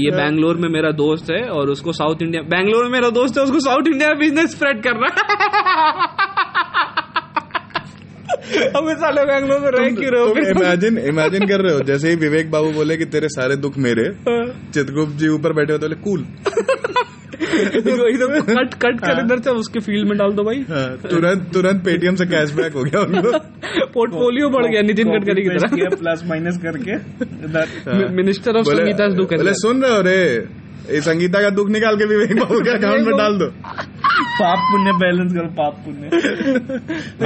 ये 0.06 0.12
बैंगलोर 0.12 0.57
में 0.57 0.69
मेरा 0.69 0.92
दोस्त 0.92 1.31
है 1.31 1.42
और 1.50 1.69
उसको 1.69 1.92
साउथ 1.92 2.15
इंडिया 2.21 2.42
बैंगलोर 2.42 2.83
में 2.83 2.92
मेरा 2.92 3.09
दोस्त 3.09 3.38
है 3.38 3.44
उसको 3.44 3.59
साउथ 3.59 3.88
इंडिया 3.88 4.13
बिज़नेस 4.13 4.51
स्प्रेड 4.51 4.83
कर 4.83 4.97
रहा 5.04 5.10
है। 5.10 6.26
हमें 8.78 8.94
साले 8.96 9.24
बैंगलोर 9.26 9.60
में 9.60 9.70
रह 9.72 9.90
क्यों 9.96 10.12
रहे 10.12 10.22
हो? 10.22 10.28
इमेजिन 10.52 10.98
इमेजिन 10.98 11.48
कर 11.48 11.62
रहे 11.62 11.74
हो। 11.74 11.80
जैसे 11.80 12.10
ही 12.10 12.16
विवेक 12.16 12.52
बाबू 12.52 12.72
बोले 12.72 12.98
कि 12.98 13.06
तेरे 13.06 13.28
सारे 13.28 13.56
दुख 13.56 13.78
मेरे 13.78 14.04
हाँ। 14.04 14.72
चित्रगुप्त 14.74 15.14
जी 15.14 15.28
ऊपर 15.28 15.54
बैठे 15.54 15.74
होते 15.74 15.86
बोले 15.86 15.96
कूल. 15.96 16.26
इधर 17.48 18.40
कट 18.42 18.74
कट 18.74 19.00
कर 19.00 19.20
इधर 19.26 19.42
से 19.42 19.50
उसके 19.50 19.80
फ़ील्ड 19.80 20.10
में 20.10 20.18
डाल 20.18 20.32
दो 20.32 20.44
भाई। 20.44 20.60
हाँ, 20.70 20.98
तुरंत 21.10 21.50
तुरंत 21.54 21.84
पेटीएम 21.86 22.16
से 22.16 22.26
कैशबैक 22.26 22.74
हो 22.74 22.84
गया 22.84 23.02
उनको। 23.02 23.32
पोर्टफोलियो 23.94 24.50
बढ़ 24.50 24.66
गया 24.66 24.82
नितिन 24.82 25.08
गडकरी 25.08 25.42
की 25.42 25.50
तरह। 25.50 25.96
प्लस 25.96 26.24
माइनस 26.26 26.58
करके 26.66 26.96
इधर 27.46 28.10
मिनिस्टर 28.16 28.58
ऑफ़ 28.58 28.66
संगीता 28.66 29.08
दुख 29.08 29.34
सुन 29.62 29.84
रहे 29.84 29.96
हो 29.96 30.02
रे 30.02 31.02
संगीता 31.02 31.42
का 31.42 31.50
दुख 31.50 31.70
निकाल 31.70 31.96
के 31.96 32.06
विवेक 32.06 32.40
बाबू 32.40 32.60
के 32.60 32.70
अकाउंट 32.78 33.08
में 33.08 33.18
डाल 33.18 33.38
दो। 33.38 33.48
पाप 34.39 34.60
पुण्य 34.72 34.92
बैलेंस 35.01 35.31
करो 35.34 35.48
पाप 35.57 35.78
पुण्य। 35.86 36.10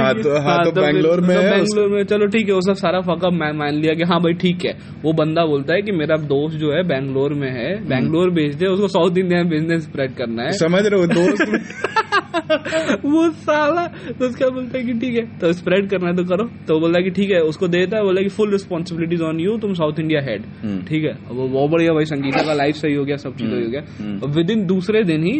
हाँ 0.00 0.12
तो 0.16 0.36
हाँ 0.42 0.56
तो 0.64 0.70
फिर- 0.70 0.84
बैंगलोर 0.84 1.20
में 1.20 1.34
तो 1.36 1.42
बैंगलोर 1.42 1.88
में 1.88 2.02
चलो 2.04 2.26
ठीक 2.34 2.48
है 2.48 2.54
वो 2.54 2.60
सब 2.60 2.74
सारा 2.74 3.00
फकअप 3.08 3.32
मैं 3.32 3.52
मान 3.58 3.74
लिया 3.74 3.94
कि 3.94 4.04
हाँ 4.12 4.18
भाई 4.20 4.32
ठीक 4.42 4.64
है। 4.66 4.72
वो 5.04 5.12
बंदा 5.20 5.44
बोलता 5.46 5.74
है 5.74 5.82
कि 5.82 5.92
मेरा 5.92 6.16
दोस्त 6.32 6.56
जो 6.58 6.72
है 6.72 6.82
बैंगलोर 6.88 7.34
में 7.42 7.50
है 7.50 7.68
बैंगलोर 7.88 8.30
भेज 8.34 8.54
दे 8.54 8.66
उसको 8.66 8.88
साउथ 8.88 9.18
इंडिया 9.18 9.42
में 9.42 9.48
बिज़नेस 9.50 9.82
स्प्रेड 9.82 10.14
करना 10.16 10.42
है। 10.42 10.52
समझ 10.58 10.82
रहे 10.86 11.00
हो 11.00 11.06
दोस्त 11.06 12.00
वो 13.04 13.28
साला 13.46 13.86
तो 14.18 14.26
उसका 14.26 14.48
बोलता 14.48 14.78
है 14.78 14.84
कि 14.84 14.92
ठीक 15.00 15.14
है 15.16 15.24
तो 15.38 15.52
स्प्रेड 15.52 15.88
करना 15.90 16.08
है 16.08 16.16
तो 16.16 16.24
करो। 16.24 16.44
तो 16.68 16.78
है 16.96 17.02
कि 17.02 17.10
ठीक 17.10 17.30
है 17.30 17.40
उसको 17.42 17.68
देता 17.68 17.96
है 17.96 18.02
बोला 18.04 18.22
कि 18.22 18.28
फुल 18.28 18.50
रिस्पॉन्सिबिलिटीज 18.52 19.22
ऑन 19.22 19.40
यू 19.40 19.56
तुम 19.58 19.72
साउथ 19.74 20.00
इंडिया 20.00 20.20
हेड 20.22 20.42
हम्म। 20.62 20.82
ठीक 20.82 21.04
है 21.04 21.12
वो 21.30 21.48
बहुत 21.48 21.70
बढ़िया 21.70 21.92
भाई 21.92 22.04
संगीता 22.04 22.42
का 22.42 22.54
लाइफ 22.54 22.74
सही 22.76 22.94
हो 22.94 23.04
गया 23.04 23.16
सब 23.16 23.36
चीज़ 23.36 23.50
सही 23.50 23.58
हो 23.58 23.82
हम्म। 24.00 24.18
गया। 24.18 24.32
विद 24.36 24.50
इन 24.50 24.64
दूसरे 24.66 25.02
दिन 25.04 25.24
ही 25.24 25.38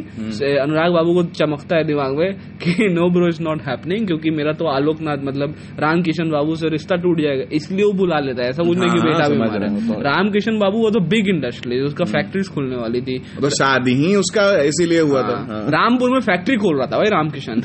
अनुराग 0.59 0.93
बाबू 0.93 1.15
को 1.15 1.23
चमकता 1.63 1.77
है 1.77 1.85
दिमाग 1.85 2.17
में 2.19 2.35
कि 2.59 2.89
no 2.93 3.09
bro 3.11 3.29
is 3.29 3.43
not 3.43 3.63
happening 3.63 4.07
क्योंकि 4.07 4.31
मेरा 4.31 4.53
तो 4.53 4.67
आलोकनाथ 4.67 5.25
मतलब 5.25 5.55
राम 5.79 6.03
किशन 6.03 6.31
बाबू 6.31 6.55
से 6.57 6.69
रिश्ता 6.69 6.97
टूट 6.97 7.21
जाएगा 7.21 7.45
इसलिए 7.53 7.85
वो 7.85 7.93
बुला 7.93 8.19
लेता 8.21 8.43
है 8.43 8.49
ऐसा 8.49 8.63
कि 8.63 8.75
हाँ, 8.79 9.03
बेटा 9.03 9.29
बीमार 9.29 9.59
रहे 9.61 9.71
है 9.71 9.89
तो- 9.89 10.03
राम 10.05 10.31
किशन 10.31 10.59
बाबू 10.59 10.79
वो 10.79 10.91
तो 10.91 11.01
बिग 11.01 11.29
इंडस्ट्री 11.29 11.81
उसका 11.81 12.05
फैक्ट्रीज 12.05 12.49
खुलने 12.49 12.77
वाली 12.77 13.01
थी। 13.01 13.19
तो 13.41 13.49
शादी 13.51 13.95
ही 13.95 14.15
उसका 14.17 14.47
इसीलिए 14.63 15.01
हुआ 15.01 15.23
था। 15.23 15.37
हाँ। 15.51 15.63
रामपुर 15.71 16.11
में 16.11 16.21
फैक्ट्री 16.21 16.57
खोल 16.57 16.77
रहा 16.79 16.87
था 16.87 16.99
भाई 16.99 17.09
राम 17.09 17.29
किशन 17.31 17.63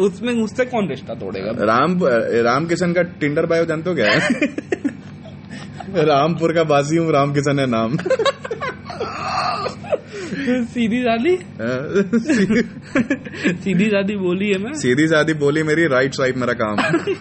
उसमें 0.04 0.32
उससे 0.42 0.64
कौन 0.64 0.88
रिश्ता 0.88 1.14
तोड़ेगा? 1.14 1.50
राम 1.64 1.98
राम 2.44 2.66
किशन 2.66 2.92
का 2.92 3.02
टिंडर 3.20 3.46
बायो 3.46 3.64
जानते 3.64 3.90
हो 3.90 3.96
क्या? 3.96 4.10
है 4.10 6.04
रामपुर 6.06 6.52
का 6.52 6.64
बासी 6.64 6.96
हूँ 6.96 7.12
राम 7.12 7.32
किशन 7.32 7.58
है 7.58 7.66
नाम। 7.66 7.96
सीधी 10.48 11.02
शादी 11.02 11.36
सीधी 13.62 13.86
शादी 13.86 14.16
बोली 14.16 14.48
है 14.48 14.58
मैं। 14.58 14.72
सीधी 14.72 15.06
सादी 15.06 15.34
बोली 15.34 15.62
मेरी 15.62 15.86
राइट 15.86 16.12
साइड 16.12 16.36
मेरा 16.36 16.52
काम। 16.52 17.14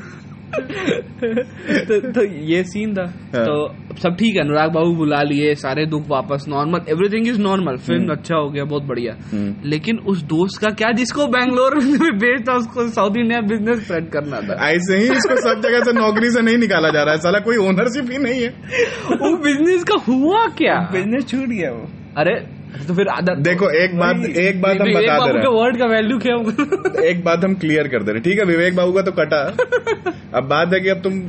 तो, 0.53 2.11
तो 2.11 2.45
ये 2.45 2.63
सीन 2.63 2.93
था। 2.93 3.13
हाँ। 3.35 3.45
तो 3.45 3.75
सब 3.97 4.09
ठीक 4.09 4.35
है 4.35 4.41
अनुराग 4.41 4.71
बाबू 4.71 4.95
बुला 4.95 5.21
लिए 5.21 5.55
सारे 5.55 5.85
दुख 5.85 6.03
वापस 6.07 6.45
normal 6.47 6.79
everything 6.89 7.27
is 7.27 7.39
normal 7.39 7.77
film 7.77 8.11
अच्छा 8.11 8.35
हो 8.35 8.49
गया 8.49 8.63
बहुत 8.63 8.83
बढ़िया। 8.83 9.15
हम्म। 9.31 9.69
लेकिन 9.69 9.97
उस 9.97 10.23
दोस्त 10.23 10.61
का 10.61 10.69
क्या 10.69 10.91
जिसको 10.91 11.27
बैंगलोर 11.27 11.75
में 11.75 11.99
बेच 11.99 12.49
था 12.49 12.53
उसको 12.53 12.87
साउथ 12.87 13.17
इंडिया 13.17 13.41
बिज़नेस 13.41 13.83
स्प्रेड 13.83 14.09
करना 14.09 14.41
था। 14.41 14.69
ऐसे 14.69 14.97
ही 14.97 15.03
इसको 15.03 15.35
सब 15.35 15.61
जगह 15.61 15.79
से 15.79 15.93
नौकरी 15.93 16.29
से 16.29 16.41
नहीं 16.41 16.57
निकाला 16.57 16.89
जा 16.89 17.03
रहा 17.03 17.13
है। 17.13 17.19
साला 17.19 17.39
कोई 17.39 17.57
ओनरशिप 17.57 18.11
ही 18.11 18.17
नहीं 18.17 18.41
है। 18.41 18.49
वो 19.11 19.37
बिज़नेस 19.37 19.83
का 19.83 19.95
हुआ 20.07 20.47
क्या? 20.47 20.89
बिज़नेस 20.91 21.27
छूट 21.27 21.39
गया 21.39 21.71
वो। 21.71 21.89
अरे 22.17 22.62
तो 22.87 22.93
फिर 22.93 23.09
देखो 23.43 23.69
एक 23.79 23.95
बात 23.97 24.23
एक 24.39 24.61
बात 24.61 24.81
हम 24.81 24.93
बता 24.93 25.17
दे 25.17 25.31
रहे। 25.31 25.49
वर्ड 25.55 25.77
का 25.77 25.85
वैल्यू 25.85 26.17
क्या 26.17 26.35
होगा 26.35 27.03
एक 27.09 27.23
बात 27.23 27.43
हम 27.45 27.53
क्लियर 27.53 27.87
कर 27.87 28.03
दे 28.03 28.11
रहे 28.11 28.21
ठीक 28.21 28.39
है 28.39 28.45
विवेक 28.45 28.75
बाबू 28.75 28.91
का 28.91 29.01
तो 29.01 29.11
कटा। 29.11 29.41
अब 30.37 30.43
बात 30.43 30.73
है 30.73 30.79
कि 30.79 30.89
अब 30.89 31.01
तुम 31.01 31.19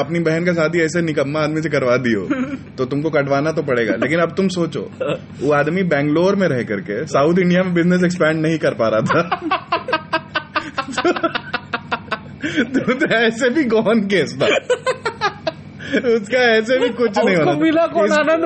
अपनी 0.00 0.20
बहन 0.20 0.44
का 0.44 0.52
शादी 0.52 0.80
ऐसे 0.80 1.02
निकम्मा 1.02 1.40
आदमी 1.40 1.62
से 1.62 1.68
करवा 1.68 1.96
दियो 1.96 2.22
तो 2.78 2.84
तुमको 2.84 3.10
कटवाना 3.10 3.52
तो 3.52 3.62
पड़ेगा। 3.62 3.94
लेकिन 3.94 4.20
अब 4.20 4.34
तुम 4.36 4.48
सोचो 4.48 4.82
वो 5.42 5.52
आदमी 5.52 5.82
बैंगलोर 5.82 6.36
में 6.36 6.46
रह 6.48 6.62
करके 6.62 7.04
साउथ 7.06 7.38
इंडिया 7.38 7.62
में 7.62 7.74
बिज़नेस 7.74 8.04
एक्सपैंड 8.04 8.40
नहीं 8.42 8.58
कर 8.58 8.74
पा 8.74 8.88
रहा 8.88 9.00
था। 9.00 9.22
तो, 12.74 12.92
तो 12.94 13.06
ऐसे 13.16 13.50
भी 13.50 13.64
गौन 13.64 14.00
केस 14.06 14.36
था। 14.42 14.46
उसका 16.14 16.38
ऐसे 16.38 16.78
भी 16.78 16.88
कुछ 16.88 17.18
नहीं 17.18 17.36
होना 17.36 17.52
मिला 17.52 17.86
कौन 17.86 18.12
आनंद 18.12 18.44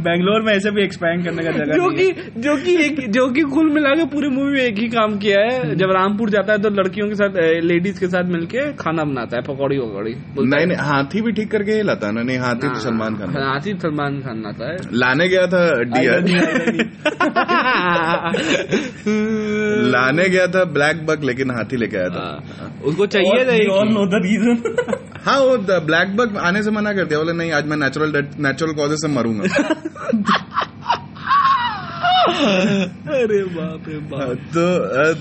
बैंगलोर 0.00 0.42
में 0.42 0.52
ऐसे 0.52 0.70
भी 0.70 0.82
एक्सपैंड 0.82 1.24
करने 1.24 1.42
का 1.44 1.50
जगह 1.50 1.76
जो 1.76 1.88
कि 1.90 2.06
जो 2.40 2.56
कि 2.64 2.74
एक 2.84 3.00
जो 3.12 3.26
कि 3.32 3.42
कुल 3.54 3.70
मिला 3.74 3.94
के 3.94 4.04
पूरी 4.12 4.28
मूवी 4.28 4.52
में 4.52 4.60
एक 4.62 4.78
ही 4.78 4.88
काम 4.88 5.16
किया 5.18 5.40
है। 5.40 5.74
जब 5.76 5.90
रामपुर 5.96 6.30
जाता 6.30 6.52
है 6.52 6.58
तो 6.62 6.70
लड़कियों 6.70 7.08
के 7.08 7.14
साथ 7.14 7.38
लेडीज़ 7.64 8.00
के 8.00 8.08
साथ 8.08 8.30
मिलके 8.32 8.66
खाना 8.82 9.04
बनाता 9.04 9.36
है 9.36 9.42
पकौड़ी 9.42 9.78
वकौड़ी। 9.78 10.14
नहीं 10.54 10.66
नहीं 10.66 10.78
हाथी 10.88 11.22
भी 11.22 11.32
ठीक 11.32 11.50
करके 11.50 11.72
ही 11.72 11.82
लाता 11.82 12.06
है। 12.06 12.12
ना 12.14 12.22
नहीं 12.22 12.38
हाथी 12.38 12.68
तो 12.68 12.80
सलमान 12.80 13.16
खान 13.16 13.36
हाँ, 13.36 13.52
हाथी 13.52 13.72
सलमान 13.82 14.20
खान 14.22 14.42
लाता 14.42 14.70
है। 14.70 14.76
लाने 14.94 15.28
गया 15.28 15.46
था 15.46 15.62
डियर 15.94 16.18
लाने 19.92 20.28
गया 20.28 20.46
था 20.46 20.64
ब्लैक 20.72 21.04
बक 21.06 21.24
लेकिन 21.24 21.50
हाथी 21.50 21.76
लेके 21.76 21.96
आया 21.96 22.08
था। 22.08 22.24
हाँ, 22.60 22.72
उसको 22.84 23.06
चाहिए 23.06 23.44
था 23.44 23.58
ऑल 23.74 23.88
नो 23.88 24.06
द 24.06 24.22
रीजन 24.24 24.56
हाँ 25.24 25.38
वो 25.40 25.56
ब्लैक 25.86 26.16
बक 26.16 26.36
आने 26.48 26.62
से 26.62 26.70
मना 26.70 26.92
कर 26.94 27.04
दिया। 27.04 27.18
बोले 27.18 27.32
नहीं 27.38 27.52
आज 27.52 27.66
मैं 27.68 27.76
नेचुरल 27.76 28.12
नेचुरल 28.40 28.72
कॉजेज 28.74 28.98
से 28.98 29.08
मरूँगा। 29.08 29.44
अरे 33.08 33.44
बाप 33.44 33.84
रे 33.88 33.98
बाप। 33.98 34.36
तो 34.56 35.14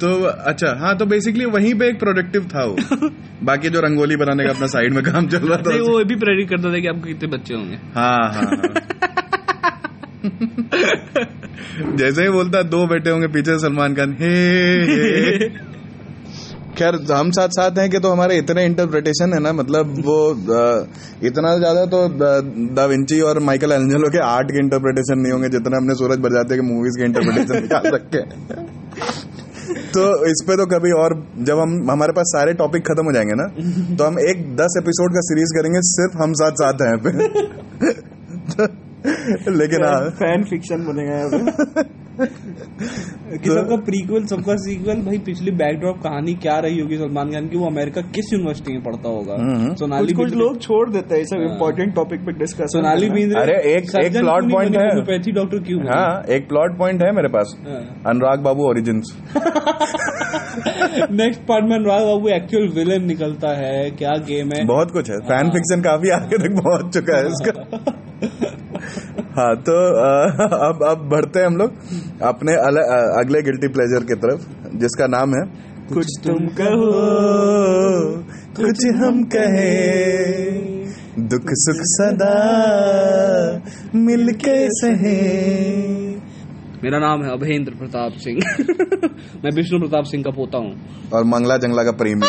तो 0.00 0.24
अच्छा 0.24 0.76
हाँ 0.78 0.96
तो 0.96 1.06
बेसिकली 1.06 1.44
वहीं 1.44 1.74
पे 1.74 1.88
एक 1.88 1.98
प्रोडक्टिव 1.98 2.44
था 2.44 2.64
वो। 2.64 2.76
बाकी 3.42 3.68
जो 3.68 3.80
रंगोली 3.80 4.16
बनाने 4.16 4.44
का 4.44 4.50
अपना 4.50 4.66
साइड 4.66 4.94
में 4.94 5.04
काम 5.04 5.28
चल 5.28 5.38
रहा 5.38 5.58
था। 5.58 5.70
वो 5.70 6.04
भी 6.04 6.14
प्रेडिक्ट 6.14 6.50
करता 6.50 6.74
था 6.74 6.78
कि 6.78 6.86
आपको 6.86 7.06
कितने 7.06 7.28
बच्चे 7.28 7.54
होंगे। 7.54 7.74
हाँ 7.74 8.32
हाँ 8.32 8.42
हाँ। 8.42 8.74
जैसे 11.96 12.22
ही 12.22 12.28
बोलता 12.28 12.62
दो 12.62 12.86
बेटे 12.86 13.10
होंगे 13.10 13.26
पीछे 13.26 13.58
सलमान 13.58 13.94
खान। 13.94 14.16
हे, 14.20 14.34
हे। 14.84 15.50
खैर, 16.78 16.94
हम 17.12 17.30
साथ 17.30 17.48
साथ 17.48 17.78
हैं 17.78 17.90
कि 17.90 17.98
तो 17.98 18.10
हमारे 18.10 18.36
इतने 18.38 18.64
इंटरप्रिटेशन 18.64 19.32
है 19.34 19.40
ना 19.40 19.52
मतलब 19.52 19.92
वो 19.98 20.16
इतना 21.26 21.56
ज़्यादा 21.58 21.84
तो 21.86 22.08
द- 22.08 23.20
और 23.20 23.38
माइकल 23.38 23.72
एंजेलो 23.72 24.08
के 24.08 24.18
आर्ट 24.18 24.50
के 24.50 24.58
इंटरप्रिटेशन 24.58 25.18
नहीं 25.18 25.32
होंगे 25.32 25.48
जितना 25.48 25.76
हमने 25.76 25.94
सूरज 25.94 26.18
बरजाते 26.18 26.54
के 26.54 26.62
मूवीज़ 26.62 26.98
के 26.98 27.04
इंटरप्रिटेशन 27.04 27.62
निकाल 27.62 27.90
रखे 27.94 28.22
तो 29.94 30.04
इस 30.26 30.44
पे 30.46 30.56
तो 30.56 30.66
कभी 30.66 30.90
और, 30.92 31.12
जब 31.38 31.58
हम, 31.58 31.90
हमारे 31.90 32.12
पास 32.12 32.32
सारे 32.36 32.52
टॉपिक 32.52 32.82
खत्म 32.82 33.04
हो 33.04 33.12
जाएँगे 33.12 33.34
ना 33.34 33.46
तो 33.96 34.04
हम 34.04 34.18
एक 34.30 34.56
दस 34.56 34.78
एपिसोड 34.82 35.10
का 35.10 35.20
सीरीज़ 35.20 35.52
करेंगे, 35.58 35.80
सिर्फ़ 35.82 36.22
हम 36.22 36.32
साथ 36.32 36.52
साथ 36.52 36.72
हैं 36.72 36.96
पे 36.98 38.83
लेकिन 39.48 39.84
हाँ। 39.84 40.10
फ़ैन 40.10 40.44
फिक्शन 40.44 40.76
बनेगा 40.76 41.16
यहाँ 41.16 41.54
कि 43.38 43.50
सबका 43.50 43.76
प्रीक्वल 43.76 44.24
सबका 44.24 44.56
सीक्वल 44.56 44.94
भाई 44.94 45.18
पिछली 45.18 45.50
बैकड्रॉप 45.50 45.96
कहानी 45.96 46.34
क्या 46.34 46.58
रही 46.58 46.80
होगी 46.80 46.96
सलमान 46.96 47.30
खान 47.32 47.48
की? 47.48 47.58
वो 47.58 47.66
अमेरिका 47.66 48.00
किस 48.00 48.32
यूनिवर्सिटी 48.32 48.72
में 48.72 48.82
पढ़ता 48.82 49.08
होगा? 49.08 49.34
हम्म। 49.34 49.74
सोनाली 49.74 50.12
कुछ 50.12 50.24
कुछ 50.24 50.34
लोग 50.38 50.60
छोड़ 50.60 50.90
देते 50.90 51.16
हैं 51.16 51.24
सब 51.24 51.36
हाँ। 51.36 51.52
इम्पोर्टेंट 51.52 51.94
टॉपिक 51.94 52.20
पे 52.20 52.32
डिस्कस 52.32 52.64
सोनाली 52.64 53.10
बिंद्रे 53.10 53.40
अरे 53.40 53.52
एक- 53.52 54.04
एक 54.04 54.12
point 54.12 54.54
बनी, 54.54 54.78
है। 54.78 54.88
होम्योपैथी 54.88 55.32
डॉक्टर 55.32 55.58
क्यों 55.58 55.80
हाँ 55.82 56.24
एक 56.30 56.48
प्लॉट 56.48 56.78
पॉइंट 56.78 57.02
है 57.02 57.12
मेरे 57.12 57.28
पास। 57.28 57.56
हाँ। 57.68 58.02
Anurag 58.06 58.40
Babu 58.40 58.62
origin 58.62 59.02
next 61.10 61.40
part 61.40 61.64
में 61.64 61.76
अनुराग 61.76 62.02
बाबू 62.02 62.28
एक्चुअल 62.28 62.68
विलन 62.68 63.04
निकलता 63.06 63.48
है। 63.48 63.90
क्या 63.90 64.10
गेम 64.10 64.50
है? 64.56 64.64
बहुत 64.64 64.90
कुछ 64.90 65.10
है। 65.10 65.16
फ़ैन 65.16 65.50
फिक्शन 65.50 65.80
काफ़ी 65.80 66.10
आगे 66.10 66.38
तक 66.38 66.62
पहुँच 66.64 66.94
चुका 66.94 67.16
है 67.16 67.26
इसका। 67.26 68.00
हाँ 69.36 69.54
तो 69.56 69.72
अ, 69.72 70.08
अब 70.68 70.84
अब 70.90 71.08
बढ़ते 71.10 71.38
हैं 71.40 71.46
हम 71.46 71.56
लोग 71.56 71.70
अपने 72.22 72.52
अल, 72.52 72.76
अगले 73.20 73.42
गिल्टी 73.42 73.68
प्लेजर 73.68 74.04
की 74.04 74.14
तरफ़ 74.14 74.46
जिसका 74.78 75.06
नाम 75.06 75.34
है 75.34 75.42
कुछ 75.94 76.06
तुम 76.26 76.46
कहो 76.60 76.92
कुछ 78.56 78.84
हम 78.86 79.22
कहे 79.24 79.72
दुख 81.18 81.50
सुख 81.54 81.80
सदा 81.80 82.34
मिलके 83.94 84.54
सहे। 84.70 85.16
मेरा 86.84 86.98
नाम 86.98 87.22
है 87.24 87.30
अभेंद्र 87.32 87.74
प्रताप 87.74 88.12
सिंह। 88.12 88.38
मैं 89.44 89.50
विष्णु 89.56 89.78
प्रताप 89.80 90.04
सिंह 90.04 90.22
का 90.24 90.30
पोता 90.30 90.58
हूँ। 90.58 90.72
और 91.14 91.24
मंगला 91.24 91.56
जंगला 91.56 91.82
का 91.82 91.92
प्रेमी। 91.92 92.26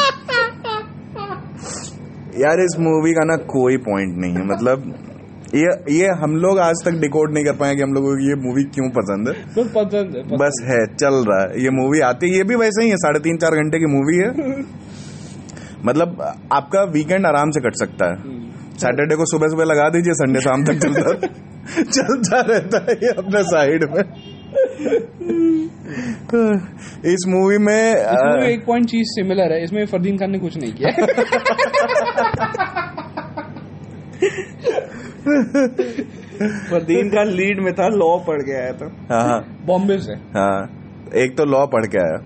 यार 2.41 2.59
इस 2.59 2.75
मूवी 2.79 3.11
का 3.11 3.25
ना 3.25 3.35
कोई 3.35 3.77
पॉइंट 3.77 4.17
नहीं 4.17 4.33
है 4.33 4.45
मतलब 4.45 4.93
ये 5.55 5.69
ये 5.95 6.07
हम 6.21 6.35
लोग 6.35 6.59
आज 6.59 6.79
तक 6.85 6.95
डिकोड 7.01 7.33
नहीं 7.33 7.43
कर 7.45 7.55
पाए 7.57 7.75
कि 7.75 7.81
हम 7.81 7.93
लोगों 7.93 8.13
को 8.13 8.23
ये 8.27 8.35
मूवी 8.45 8.63
क्यों 8.75 8.87
पसंद 8.95 9.29
है। 9.29 9.33
तो 9.55 9.63
पसंद 9.75 10.15
है 10.15 10.23
पसंद 10.23 10.41
बस 10.41 10.57
है। 10.67 10.79
चल 10.95 11.19
रहा 11.29 11.41
है। 11.41 11.61
ये 11.63 11.69
मूवी 11.75 11.99
आती 12.07 12.29
है 12.29 12.37
ये 12.37 12.43
भी 12.43 12.55
वैसे 12.55 12.83
ही 12.83 12.89
है 12.89 12.97
साढ़े 12.97 13.19
तीन 13.19 13.37
चार 13.37 13.55
घंटे 13.55 13.79
की 13.79 13.91
मूवी 13.93 14.17
है। 14.17 14.29
मतलब 15.87 16.21
आपका 16.53 16.83
वीकेंड 16.93 17.25
आराम 17.25 17.51
से 17.51 17.61
कट 17.61 17.75
सकता 17.79 18.09
है। 18.11 18.33
सैटरडे 18.77 19.15
को 19.15 19.25
सुबह 19.25 19.47
सुबह 19.47 19.65
लगा 19.65 19.89
दीजिए 19.89 20.13
संडे 20.13 20.39
शाम 20.39 20.63
तक 20.63 20.79
चलता 20.79 21.13
चलता 21.97 22.39
रहता 22.49 22.81
है 22.89 22.95
ये 23.03 23.11
अपने 23.17 23.43
साइड 23.51 23.85
में। 23.93 24.03
इस 27.13 27.25
मूवी 27.27 27.57
में 27.57 27.95
इसमें 27.95 28.47
एक 28.47 28.65
पॉइंट 28.65 28.85
चीज़ 28.89 29.07
सिमिलर 29.09 29.51
है 29.53 29.63
इसमें 29.63 29.85
फरदीन 29.85 30.17
खान 30.17 30.31
ने 30.31 30.39
कुछ 30.39 30.57
नहीं 30.57 30.73
किया। 30.73 30.89
फरदीन 36.69 37.09
का 37.09 37.23
लीड 37.23 37.59
में 37.59 37.73
था 37.73 37.87
लॉ 37.87 38.17
पढ़ 38.27 38.41
के 38.41 38.53
आया 38.57 38.71
था। 38.71 38.87
हाँ 39.11 39.21
हाँ। 39.27 39.39
बॉम्बे 39.65 39.97
से। 39.97 40.13
हाँ 40.13 40.57
एक 41.15 41.37
तो 41.37 41.45
लॉ 41.45 41.65
पढ़ 41.65 41.85
के 41.85 41.97
आया। 41.97 42.17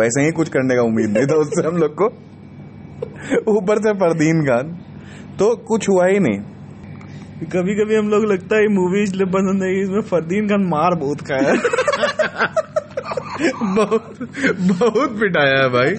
वैसे 0.00 0.24
ही 0.24 0.30
कुछ 0.30 0.48
करने 0.48 0.74
का 0.74 0.82
उम्मीद 0.82 1.10
नहीं 1.10 1.26
था 1.26 1.36
उससे 1.36 1.66
हम 1.68 1.76
लोग 1.76 1.94
को। 2.02 2.06
ऊपर 3.56 3.78
से 3.78 3.92
परदीन 3.92 4.42
खान। 4.42 4.70
तो 5.38 5.56
कुछ 5.56 5.88
हुआ 5.88 6.06
ही 6.06 6.18
नहीं। 6.18 6.38
कभी 7.52 7.74
कभी 7.74 7.96
हम 7.96 8.08
लोग 8.08 8.24
लगता 8.24 8.56
है 8.56 8.68
मूवी 8.68 9.02
इसलिए 9.02 9.26
पसंद 9.26 9.62
है 9.62 9.70
इसमें 9.82 10.00
फरदीन 10.00 10.48
खान 10.48 10.62
मार 10.64 10.94
बहुत 10.94 11.20
खाया 11.20 11.52
बहुत 13.62 14.18
बहुत 14.62 15.18
पिटाया 15.20 15.58
है 15.62 15.68
भाई। 15.68 15.94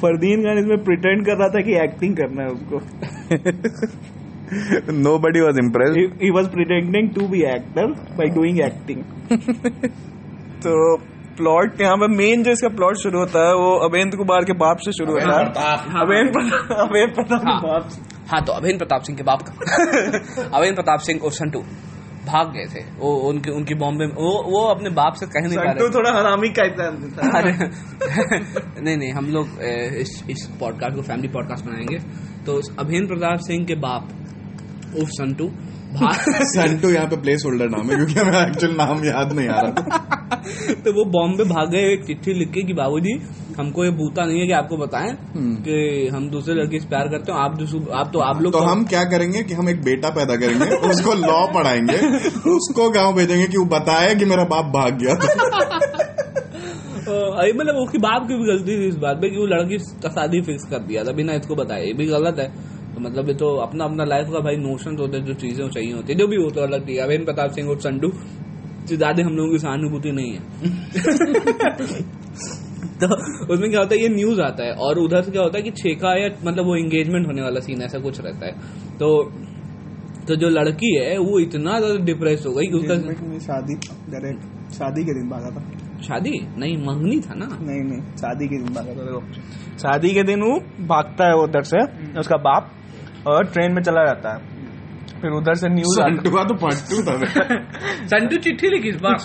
फरदीन 0.00 0.42
खान 0.42 0.58
इसमें 0.58 0.84
प्रिटेंड 0.84 1.26
कर 1.26 1.36
रहा 1.36 1.48
था 1.48 1.60
कि 1.60 1.74
एक्टिंग 1.84 2.16
करना 2.16 2.42
है 2.42 2.48
उसको 2.48 2.78
nobody 5.18 5.40
was 5.40 5.58
impress 5.58 5.96
he 6.22 6.30
was 6.30 6.48
pretending 6.48 7.10
to 7.10 7.28
be 7.28 7.42
actor 7.42 7.86
by 7.86 8.28
doing 8.28 8.60
acting 8.60 9.02
तो 10.60 10.96
प्लॉट 11.36 11.80
यहाँ 11.80 11.96
पे 11.96 12.06
मेन 12.06 12.42
जो 12.42 12.50
इसका 12.50 12.68
प्लॉट 12.68 12.96
शुरू 12.96 13.18
होता 13.18 13.48
है 13.48 13.54
वो 13.54 13.88
अवेंद्र 13.88 14.16
कुमार 14.16 14.44
के 14.44 14.52
बाप 14.52 14.76
से 14.76 14.92
शुरू 14.92 15.12
होता 15.12 15.24
है। 15.24 15.44
अवेंद्र 16.00 16.32
प्रताप। 16.32 16.88
अवेंद्र 16.88 17.14
प्रताप 17.14 17.40
के 17.40 17.68
बाप 17.68 17.90
हाँ 18.28 18.44
तो 18.44 18.52
अभिन 18.52 18.78
प्रताप 18.78 19.02
सिंह 19.02 19.18
के 19.18 19.24
बाप 19.24 19.42
का। 19.42 19.52
अभिन 20.58 20.74
प्रताप 20.74 20.98
सिंह 20.98 21.20
और 21.24 21.30
संटू 21.30 21.60
भाग 22.26 22.52
गए 22.52 22.64
थे। 22.64 22.84
वो 22.98 23.14
उनके 23.14 23.50
उनकी 23.50 23.74
बॉम्बे 23.74 24.06
में 24.06 24.12
वो 24.12 24.50
वो 24.50 24.66
अपने 24.66 24.90
बाप 24.90 25.14
से 25.14 25.26
कह 25.26 25.46
नहीं 25.48 25.58
पा 25.58 25.70
रहे 25.70 25.88
थोड़ा 25.88 26.12
हरामी 26.12 26.48
का 26.48 26.62
अरे। 27.38 27.52
नहीं 28.84 28.96
नहीं 28.96 29.12
हम 29.12 29.26
लोग 29.26 29.46
इस 29.98 30.24
इस 30.30 30.56
पॉडकास्ट 30.60 30.96
को 30.96 31.02
फैमिली 31.02 31.28
पॉडकास्ट 31.28 31.64
बनाएँगे। 31.66 31.98
तो 32.46 32.60
अभिन 32.78 33.06
प्रताप 33.06 33.38
सिंह 33.38 33.66
के 33.66 33.74
बाप 33.74 34.08
संटू। 34.96 35.50
संटू 36.52 36.90
यहाँ 36.90 37.06
पे 37.06 37.16
प्लेस 37.16 37.42
होल्डर 37.46 37.68
नाम 37.68 37.90
है 37.90 37.96
क्योंकि 37.96 38.14
हमें 38.14 38.48
एक्चुअल 38.48 38.72
नाम 38.76 39.04
याद 39.04 39.32
नहीं 39.32 39.48
आ 39.48 39.60
रहा। 39.60 39.98
तो 40.84 40.92
वो 40.92 41.04
बॉम्बे 41.04 41.44
भाग 41.44 41.70
गए 41.70 41.92
एक 41.92 42.04
चिट्ठी 42.06 42.32
लिख 42.34 42.48
के 42.48 42.62
कि 42.62 42.72
बाबूजी 42.72 43.12
हमको 43.58 43.84
ये 43.84 43.90
भूता 43.90 44.24
नहीं 44.24 44.40
है 44.40 44.46
कि 44.46 44.52
आपको 44.52 44.76
बताएँ 44.76 45.16
कि 45.36 46.08
हम 46.14 46.30
दूसरे 46.30 46.54
लड़के 46.54 46.80
से 46.80 46.88
प्यार 46.88 47.08
करते 47.08 47.32
हो 47.32 47.38
आप 47.38 47.58
जो 47.58 47.92
आप 47.92 48.10
तो 48.12 48.18
आप 48.18 48.42
लोग 48.42 48.52
तो 48.52 48.58
हम 48.58 48.84
क्या 48.84 49.04
करेंगे 49.04 49.42
कि 49.42 49.54
हम 49.54 49.68
एक 49.68 49.82
बेटा 49.82 50.08
पैदा 50.08 50.36
करेंगे 50.36 50.76
उसको 50.90 51.14
लॉ 51.14 51.46
पढ़ाएँगे 51.46 51.98
उसको 52.50 52.90
गाँव 52.90 53.14
भेजेंगे 53.16 53.46
कि 53.46 53.58
वो 53.58 53.64
बताए 53.64 54.14
कि 54.14 54.24
मेरा 54.24 54.44
बाप 54.44 54.64
भाग 54.64 54.98
गया 54.98 55.14
अ, 57.02 57.44
ये 57.44 57.52
मतलब 57.52 57.74
उसकी 57.74 57.98
बाप 57.98 58.22
की 58.22 58.34
भी 58.34 58.44
गलती 58.44 58.76
थी 58.78 58.88
इस 58.88 58.94
बात 58.94 59.18
में 59.22 59.30
कि 59.30 59.36
वो 59.38 59.46
लड़की 59.46 59.76
का 59.76 60.08
शादी 60.08 60.40
फिक्स 60.40 60.70
कर 60.70 60.78
दिया 60.78 61.04
था 61.04 61.12
बिना 61.12 61.32
इसको 61.32 61.54
बताए 61.54 61.86
ये 61.86 61.92
भी 61.92 62.06
गलत 62.06 62.36
है। 62.38 62.71
तो 62.94 63.00
मतलब 63.00 63.28
ये 63.28 63.34
तो 63.34 63.56
अपना 63.58 63.84
अपना 63.84 64.04
लाइफ 64.04 64.28
का 64.32 64.40
भाई 64.40 64.56
नोशन 64.58 64.96
होते 65.00 65.16
हैं 65.16 65.24
जो 65.24 65.34
चीज़ें 65.34 65.68
चाहिए 65.68 65.92
होती 65.92 66.12
है। 66.12 66.18
जो 66.18 66.26
भी 66.26 66.36
हो 66.36 66.50
तो 66.50 66.60
अलग 66.60 66.88
थी 66.88 66.96
अवेन 66.98 67.24
प्रताप 67.24 67.50
सिंह 67.50 67.68
और 67.68 67.78
संडू 67.80 68.12
से 68.88 68.96
ज़्यादा 68.96 69.24
हम 69.24 69.36
लोगों 69.36 69.52
की 69.52 69.58
सहानुभूति 69.58 70.12
नहीं 70.12 70.32
है। 70.32 70.40
तो 73.00 73.06
उसमें 73.46 73.70
क्या 73.70 73.80
होता 73.80 73.94
है 73.94 74.00
ये 74.00 74.08
न्यूज़ 74.08 74.40
आता 74.40 74.64
है। 74.64 74.72
और 74.78 74.98
उधर 74.98 75.22
से 75.22 75.30
क्या 75.30 75.42
होता 75.42 75.58
है 75.58 75.62
कि 75.62 75.70
छेका 75.70 76.14
या 76.16 76.28
मतलब 76.44 76.66
वो 76.66 76.76
एंगेजमेंट 76.76 77.26
होने 77.26 77.42
वाला 77.42 77.60
सीन 77.60 77.82
ऐसा 77.82 77.98
कुछ 77.98 78.20
रहता 78.20 78.46
है। 78.46 78.52
तो 78.98 79.32
तो 80.28 80.36
जो 80.36 80.48
लड़की 80.48 80.94
है 80.96 81.18
वो 81.18 81.38
इतना 81.40 81.78
ज़्यादा 81.78 82.04
डिप्रेस 82.04 82.44
हो 82.46 82.52
गई 82.52 82.66
कि 82.66 82.74
उसका 82.74 82.94
शादी 83.46 83.74
डायरेक्ट 84.10 84.42
शादी 84.74 85.04
के 85.04 85.14
दिन 85.14 85.28
भागा 85.30 85.50
था 85.50 85.62
शादी? 86.02 86.40
नहीं 86.58 86.76
मंगनी 86.78 87.20
था 87.20 87.34
ना। 87.34 87.46
नहीं 87.46 87.80
नहीं 87.80 88.00
शादी 88.16 88.48
के 88.48 88.58
दिन 88.58 88.74
भागा 88.74 88.94
था 88.94 89.20
शादी 89.78 90.14
के 90.14 90.22
दिन 90.22 90.42
वो 90.42 90.58
भागता 90.86 91.28
है 91.28 91.34
उधर 91.38 91.62
से 91.64 91.82
उसका 92.20 92.36
बाप। 92.46 92.70
और 93.26 93.44
ट्रेन 93.44 93.72
में 93.72 93.82
चला 93.82 94.04
जाता 94.04 94.32
है। 94.32 94.62
फिर 95.20 95.30
उधर 95.30 95.54
से 95.54 95.68
न्यूज़ 95.68 96.00
संटू 96.00 96.30
का 96.30 96.44
तो 96.44 96.54
पट्टू 96.54 97.02
था 97.02 97.16
संटू 98.06 98.36
चिट्ठी 98.36 98.68
लिखी 98.68 98.88
इस 98.88 98.96
बार। 98.96 99.18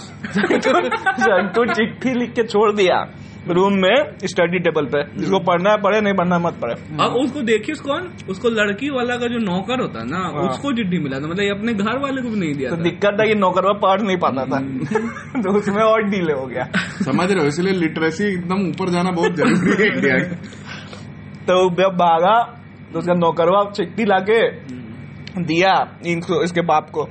संटू 1.20 1.66
चिट्ठी 1.74 2.14
लिख 2.20 2.34
के 2.34 2.44
छोड़ 2.44 2.76
दिया। 2.76 3.06
रूम 3.50 3.74
में 3.74 3.96
स्टडी 4.24 4.60
टेबल 4.60 4.86
पे। 4.86 5.20
जिसको 5.20 5.40
पढ़ना 5.40 5.72
है 5.72 5.78
पढ़े 5.78 6.02
नहीं 6.02 6.14
पढ़ना 6.14 6.40
मत 6.40 6.54
पढ़े। 6.54 6.74
अब 6.74 7.12
उसको 7.14 7.42
देखिए 7.42 7.76
कौन? 7.76 8.14
उसको 8.30 8.50
लड़की 8.50 8.90
वाला 8.90 9.16
का 9.16 9.28
जो 9.28 9.38
नौकर 9.38 9.82
होता 9.82 10.00
है 10.00 10.06
ना 10.08 10.18
हाँ। 10.18 10.50
उसको 10.50 10.74
चिट्ठी 10.74 11.00
मिला 11.00 11.20
था। 11.20 11.28
मतलब 11.28 11.42
ये 11.42 11.50
अपने 11.50 11.74
घर 11.74 11.98
वाले 11.98 12.22
को 12.22 12.30
भी 12.30 12.40
नहीं 12.40 12.54
दिया 12.54 12.70
तो 12.70 12.78
था। 12.78 12.82
दिक्कत 12.82 13.18
था 13.22 13.26
कि 13.26 13.36
नौकरवा 13.36 13.74
पढ़ 13.74 14.02
नहीं 14.02 14.18
पाता 14.18 14.46
था। 14.46 14.60
तो 15.42 15.58
उसमें 15.58 15.84
और 15.84 16.04
डीले 16.04 16.34
हो 16.34 16.48
गया। 16.48 16.64
समझ 16.78 17.32
रहे 17.32 17.42
हो 17.42 17.48
इसलिए 17.48 17.74
लिटरेसी 17.74 18.24
एकदम 18.24 18.68
ऊपर 18.68 18.90
जाना 18.90 19.12
बहुत 19.12 19.36
ज़रूरी 19.36 19.84
है 19.84 19.96
इंडिया 19.96 20.18
तो 21.50 21.70
जब 21.70 21.96
भागा 21.96 22.64
तो 22.94 23.00
उसका 23.00 23.14
नौकरवा 23.14 23.72
चिट्ठी 23.72 24.06
लाके 24.06 24.52
दिया 25.44 26.00
इनको 26.08 26.44
इसके 26.44 26.62
बाप 26.62 26.90
को 26.90 27.10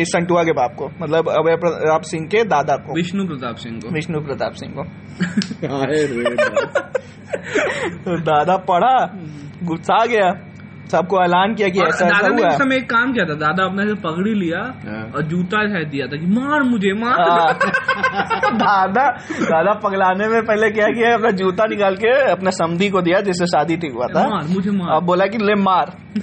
इस 0.00 0.08
संटुआ 0.08 0.42
के 0.42 0.52
बाप 0.52 0.74
को 0.78 0.90
मतलब 1.02 1.28
अभय 1.28 1.56
प्रताप 1.56 2.02
सिंह 2.02 2.26
के 2.26 2.44
दादा 2.44 2.76
को। 2.76 2.94
विष्णु 2.94 3.26
प्रताप 3.26 3.56
सिंह 3.56 3.78
को। 3.78 3.88
विष्णु 3.88 4.20
प्रताप 4.20 4.52
सिंह 4.52 4.72
को। 4.72 4.82
तो 7.98 8.20
दादा 8.20 8.56
पढ़ा 8.56 9.18
गुस्सा 9.64 10.06
गया। 10.06 10.54
सबको 10.90 11.22
ऐलान 11.24 11.54
किया 11.54 11.68
कि 11.68 11.80
ऐसा 11.80 12.06
ऐसा 12.06 12.08
दादा 12.08 12.28
ने 12.28 12.42
हुआ। 12.42 12.48
उस 12.48 12.58
समय 12.58 12.76
एक 12.76 12.90
काम 12.90 13.12
किया 13.12 13.24
था 13.24 13.34
दादा 13.34 13.64
अपने 13.64 13.86
से 13.88 13.94
पगड़ी 13.94 14.34
लिया 14.34 14.58
हाँ। 14.58 15.12
और 15.16 15.22
जूता 15.22 15.68
शायद 15.68 15.88
दिया 15.88 16.06
था 16.06 16.16
कि 16.16 16.26
मार 16.26 16.62
मुझे 16.62 16.92
मार। 16.92 17.20
हाँ। 17.20 17.54
दादा 18.52 19.10
दादा 19.50 19.72
पगलाने 19.72 20.28
में 20.28 20.42
पहले 20.42 20.70
क्या 20.70 20.86
किया 20.86 21.14
अपना 21.14 21.30
जूता 21.30 21.66
निकाल 21.66 21.96
के 21.96 22.30
अपने 22.30 22.50
समधी 22.50 22.90
को 22.90 23.02
दिया 23.02 23.20
जिससे 23.20 23.46
शादी 23.46 23.76
ठीक 23.76 23.92
हुआ 23.92 24.06
था। 24.06 24.28
मार 24.28 24.44
मुझे 24.48 24.70
मार। 24.70 24.96
अब 24.96 25.02
बोला 25.02 25.26
कि 25.26 25.38
ले 25.38 25.54
मार। 25.54 25.92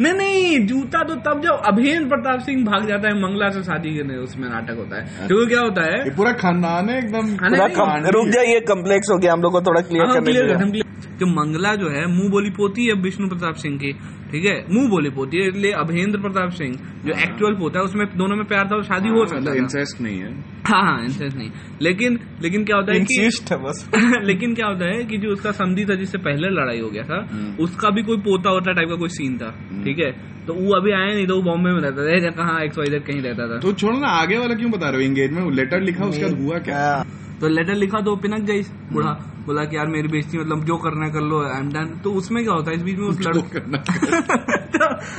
नहीं 0.00 0.12
नहीं 0.12 0.66
जूता 0.66 1.02
तो 1.02 1.14
तब 1.14 1.40
जब 1.44 1.62
अभेंद्र 1.66 2.08
प्रताप 2.08 2.40
सिंह 2.40 2.64
भाग 2.64 2.88
जाता 2.88 3.08
है 3.08 3.14
मंगला 3.22 3.48
से 3.48 3.62
शादी 3.62 3.96
करने 3.96 4.16
उसमें 4.16 4.48
नाटक 4.48 4.76
होता 4.78 4.96
है। 4.96 5.28
तो 5.28 5.46
क्या 5.46 5.60
होता 5.60 5.82
है। 5.82 6.16
पूरा 6.16 6.32
खानदान 6.32 6.88
है 6.88 6.98
एकदम। 6.98 7.26
हाँ, 7.26 7.98
रुक 8.10 8.28
जाइए 8.28 8.60
कम्प्लेक्स 8.60 9.10
हो 9.10 9.18
गया 9.18 9.32
हम 9.32 9.40
लोग 9.40 9.52
को 9.52 9.60
थोड़ा 9.60 9.80
क्लियर 9.80 10.06
हाँ, 10.06 10.14
करने 10.14 10.52
हम 10.52 10.72
जो 11.16 11.26
मंगला 11.26 11.74
जो 11.74 11.88
है 11.88 12.06
मुँह 12.06 12.30
बोली 12.30 12.50
पोती 12.50 12.86
है 12.86 12.92
विष्णु 12.92 13.28
प्रताप 13.28 13.54
सिंह 13.54 13.76
की। 13.76 13.85
ठीक 14.32 14.44
है 14.44 14.64
मुँह 14.70 14.88
बोली 14.88 15.10
पोती 15.10 15.36
है 15.36 15.48
इसलिए 15.48 15.72
अभेंद्र 15.72 16.20
प्रताप 16.20 16.50
सिंह 16.50 16.74
जो 17.06 17.12
एक्चुअल 17.12 17.54
पोता 17.54 17.78
है 17.78 17.84
उसमें 17.84 18.06
दोनों 18.16 18.36
में 18.36 18.44
प्यार 18.44 18.66
था 18.66 18.76
और 18.76 18.84
शादी 18.84 19.08
हो 19.08 19.26
सकता 19.26 19.50
था। 19.50 19.54
इंसेस्ट 19.54 20.00
नहीं 20.00 20.18
है। 20.18 20.32
हाँ 20.66 20.82
हाँ 20.82 21.04
इंटरेस्ट 21.04 21.36
नहीं। 21.36 21.50
लेकिन 21.82 22.20
लेकिन 22.42 22.64
क्या 22.64 22.76
होता 22.76 22.92
है 22.92 23.00
कि 23.00 23.30
है 23.52 23.56
बस। 23.56 23.90
लेकिन 24.24 24.54
क्या 24.54 24.66
होता 24.66 24.84
है 24.84 25.04
कि 25.04 25.18
जो 25.18 25.28
उसका 25.28 25.50
समझी 25.50 25.84
था 25.84 25.94
जिससे 25.94 26.18
पहले 26.18 26.48
लड़ाई 26.48 26.80
हो 26.80 26.88
गया 26.88 27.02
था 27.02 27.28
हम्म। 27.32 27.64
उसका 27.64 27.90
भी 27.90 28.02
कोई 28.02 28.16
पोता 28.16 28.50
होता 28.50 28.72
टाइप 28.72 28.88
का 28.88 28.94
कोई 28.94 29.08
सीन 29.08 29.38
था 29.38 29.50
ठीक 29.84 29.98
है? 29.98 30.36
तो 30.46 30.54
वो 30.54 30.80
अभी 30.80 30.92
आया 30.92 31.14
नहीं 31.14 31.26
तो 31.26 31.36
वो 31.36 31.42
बॉम्बे 31.42 31.70
में 31.70 31.80
रहता 31.80 32.02
था। 32.02 32.30
कहाँ 32.30 32.60
एक्स 32.60 32.78
वाई 32.78 32.98
कहीं 32.98 33.22
रहता 33.22 33.54
था? 33.54 33.58
तो 33.60 33.72
छोड़ो 33.72 33.98
ना 33.98 34.08
आगे 34.08 34.38
वाला 34.38 34.54
क्यों 34.54 34.70
बता 34.70 34.88
रहे 34.88 34.96
हो? 34.96 35.02
एंगेज 35.02 35.32
में 35.32 35.50
लेटर 35.50 35.80
लिखा 35.80 36.04
उसका 36.04 36.26
हुआ 36.26 36.58
क्या? 36.58 36.78
हाँ। 36.78 37.25
तो 37.40 37.48
लेटर 37.48 37.74
लिखा 37.76 38.00
तो 38.00 38.14
पिनक 38.16 38.42
गई 38.46 38.62
बूढ़ा। 38.92 39.10
बोला 39.46 39.64
कि 39.64 39.76
यार 39.76 39.86
मेरी 39.86 40.08
बेइज्जती 40.08 40.38
मतलब 40.38 40.64
जो 40.64 40.76
करना 40.84 41.06
है 41.06 41.12
कर 41.12 41.20
लो 41.22 41.42
आई 41.44 41.60
एम 41.60 41.68
डन 41.72 41.86
तो 42.04 42.12
उसमें 42.20 42.42
क्या 42.44 42.54
होता 42.54 42.70
है? 42.70 42.76
इस 42.76 42.82
बीच 42.82 42.96
में 42.98 43.06
उस 43.06 43.16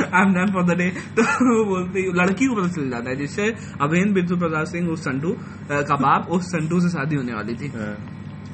I 0.07 0.21
am 0.21 0.33
done 0.33 0.51
for 0.53 0.63
the 0.65 0.77
day 0.77 0.89
तो 1.15 1.23
वो 1.49 1.63
बोलती 1.65 2.03
लड़की 2.19 2.45
को 2.47 2.55
पता 2.55 2.67
चल 2.75 2.89
जाता 2.89 3.09
है 3.09 3.15
जिससे 3.15 3.45
अभेंद्र 3.81 4.11
बिरजू 4.13 4.35
प्रसाद 4.37 4.65
सिंह 4.67 4.89
उस 4.91 5.01
संटू 5.03 5.31
का 5.71 5.95
बाप 5.97 6.29
उस 6.29 6.43
संटू 6.55 6.79
से 6.79 6.89
शादी 6.89 7.15
होने 7.15 7.33
वाली 7.33 7.55
थी। 7.55 7.71
हाँ। 7.77 7.95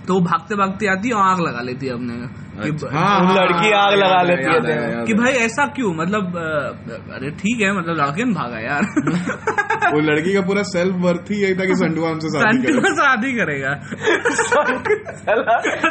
तो 0.07 0.13
वो 0.13 0.21
भागते 0.21 0.55
भागते 0.55 0.87
आती 0.91 1.07
है 1.07 1.15
और 1.15 1.23
आग 1.23 1.39
लगा 1.41 1.61
लेती 1.61 1.85
है 1.87 1.93
अपने 1.93 2.13
अच्छा, 2.63 2.87
हाँ, 2.93 3.19
हाँ, 3.19 3.35
लड़की 3.35 3.71
आग 3.73 3.93
लगा 3.99 4.21
लेती 4.21 4.43
है। 4.43 4.73
याद 4.91 5.05
कि 5.07 5.13
भाई 5.13 5.31
ऐसा 5.43 5.65
क्यों? 5.75 5.93
मतलब 5.93 6.35
अरे 7.15 7.29
ठीक 7.39 7.61
है 7.61 7.71
मतलब 7.77 7.95
लड़के 7.97 8.23
ने 8.23 8.33
भागा 8.33 8.59
यार। 8.59 8.83
वो 9.93 9.99
लड़की 10.07 10.33
का 10.33 10.41
पूरा 10.47 10.63
सेल्फ 10.69 10.95
वर्थ 11.03 11.31
ही 11.31 11.37
यही 11.43 11.55
था 11.59 11.65
कि 11.65 11.75
संडुआ 11.83 12.09
हमसे 12.09 12.29
शादी 12.33 12.57
संटू 12.57 12.79
करे। 12.79 12.91
शादी 12.99 13.31
करेगा। 13.37 13.71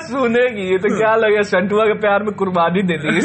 सुनेगी 0.06 0.64
ये 0.70 0.78
तो 0.84 0.88
क्या 0.96 1.14
लगे 1.24 1.42
संटुआ 1.50 1.84
के 1.84 1.94
प्यार 2.04 2.22
में 2.22 2.32
कुर्बानी 2.42 2.82
दे 2.90 2.96
दी। 3.04 3.20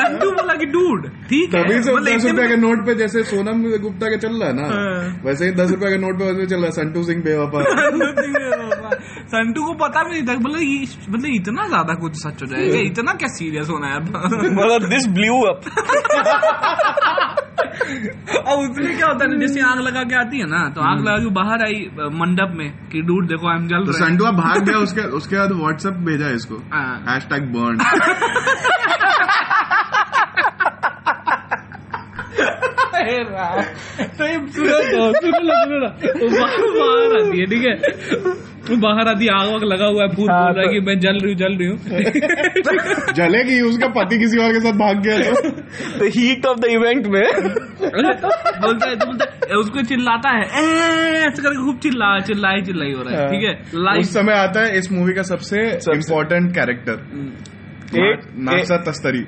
संटू 0.00 0.30
बोला 0.30 0.54
कि 0.62 0.66
डूड 0.76 1.08
ठीक 1.30 1.54
है 1.54 1.62
तभी 1.64 1.82
से 1.82 1.92
मतलब 1.92 2.16
दस 2.16 2.26
रुपए 2.26 2.46
के 2.48 2.56
नोट 2.66 2.86
पे 2.86 2.94
जैसे 3.00 3.22
सोनम 3.30 3.62
गुप्ता 3.82 4.06
के 4.10 4.18
चल 4.26 4.34
रहा 4.40 4.48
है 4.48 4.54
ना 4.56 4.66
हाँ। 4.74 5.02
वैसे 5.24 5.42
ही 5.44 5.52
दस 5.62 5.70
रुपए 5.70 5.90
के 5.90 5.98
नोट 6.06 6.18
पे 6.18 6.24
वैसे 6.32 6.46
चल 6.46 6.56
रहा 6.56 6.66
है 6.66 6.72
संटू 6.80 7.02
सिंह 7.10 7.22
बेवफा। 7.24 7.60
संटू 9.30 9.64
को 9.64 9.72
पता 9.80 10.02
भी 10.04 10.10
नहीं 10.10 10.22
था 10.28 10.34
मतलब 10.38 10.60
ये 10.60 10.78
मतलब 11.08 11.30
इतना 11.34 11.66
ज़्यादा 11.68 11.94
कुछ 12.00 12.12
सच 12.22 12.42
हो 12.42 12.46
जाएगा 12.52 12.78
इतना 12.86 13.12
क्या 13.20 13.28
सीरियस 13.34 13.68
होना 13.70 13.86
है 13.92 13.98
मतलब 14.00 14.88
दिस 14.90 15.06
ब्लू 15.18 15.36
अप 15.50 15.60
और 17.60 18.62
उसमें 18.64 18.96
क्या 18.96 19.06
होता 19.06 19.24
है 19.24 19.30
ना 19.30 19.38
जैसे 19.40 19.60
आग 19.60 19.80
लगा 19.80 20.02
के 20.02 20.14
आती 20.16 20.38
है 20.38 20.46
ना 20.50 20.62
तो 20.74 20.80
आग 20.90 21.00
लगा 21.00 21.16
के 21.18 21.30
बाहर 21.40 21.64
आई 21.66 21.80
मंडप 22.20 22.54
में 22.56 22.68
कि 22.92 23.02
डूड 23.02 23.28
देखो 23.28 23.50
आई 23.50 23.56
एम 23.56 23.66
जल 23.68 23.86
तो 23.86 23.92
संडुआ 23.92 24.30
भाग 24.42 24.64
गया 24.68 24.78
उसके 24.88 25.00
उसके 25.20 25.36
बाद 25.36 25.52
व्हाट्सएप 25.60 25.94
भेजा 26.10 26.28
इसको। 26.40 26.62
हैश 27.10 27.26
टैग 27.30 27.52
बर्न 27.54 27.78
अरे 32.40 32.48
राम। 32.50 32.50
तो 32.50 32.50
ये 32.50 32.50
सुनो 32.50 32.50
तो 32.50 32.56
सुनो 32.56 32.56
ना 32.56 32.58
सुनो 32.60 32.68
ना 32.70 32.86
वो 32.86 32.89
बाहर 36.36 36.66
बाहर 36.76 37.16
आती 37.20 37.40
है 37.40 37.46
ठीक 37.46 37.64
है? 37.64 37.74
वो 38.70 38.76
बाहर 38.76 39.08
आती 39.08 39.26
है 39.26 39.32
आग 39.34 39.48
वाग 39.52 39.62
लगा 39.64 39.86
हुआ 39.86 40.02
है 40.02 40.08
भूत 40.08 40.30
हाँ, 40.30 40.40
बोल 40.44 40.54
रहा 40.54 40.62
है 40.62 40.66
तो- 40.66 40.72
कि 40.74 40.80
मैं 40.86 40.98
जल 41.00 41.18
रही 41.22 41.32
हूँ 41.32 41.38
जल 41.38 41.54
रही 41.58 41.68
हूँ। 41.68 41.78
जलेगी 43.20 43.60
उसका 43.60 43.88
पति 43.96 44.18
किसी 44.18 44.38
और 44.38 44.52
के 44.52 44.60
साथ 44.60 44.72
भाग 44.72 45.00
गया 45.06 45.18
तो। 45.30 46.08
हीट 46.18 46.46
ऑफ़ 46.46 46.58
द 46.60 46.64
इवेंट 46.70 47.06
में। 47.06 47.22
बोलता 47.80 48.88
है 48.90 48.96
तो 48.96 49.06
बोलता 49.06 49.24
है 49.50 49.56
उसको 49.56 49.82
चिल्लाता 49.82 50.30
है 50.30 50.44
ऐसे 50.44 51.42
करके 51.42 51.64
खूब 51.64 51.78
चिल्ला 51.82 52.18
चिल्लाई 52.30 52.62
चिल्लाई 52.62 52.92
हो 52.92 53.02
रहा 53.02 53.22
है 53.22 53.28
ठीक 53.30 53.48
है? 53.48 53.54
उस 54.00 54.12
समय 54.14 54.32
आता 54.32 54.64
है 54.66 54.78
इस 54.78 54.92
मूवी 54.92 55.12
का 55.12 55.22
सबसे 55.32 55.70
सबसे- 55.70 55.96
इम्पोर्टेंट 55.96 56.54
कैरेक्टर 56.54 56.94
एक- 57.94 58.86
तस्तरी. 58.86 59.20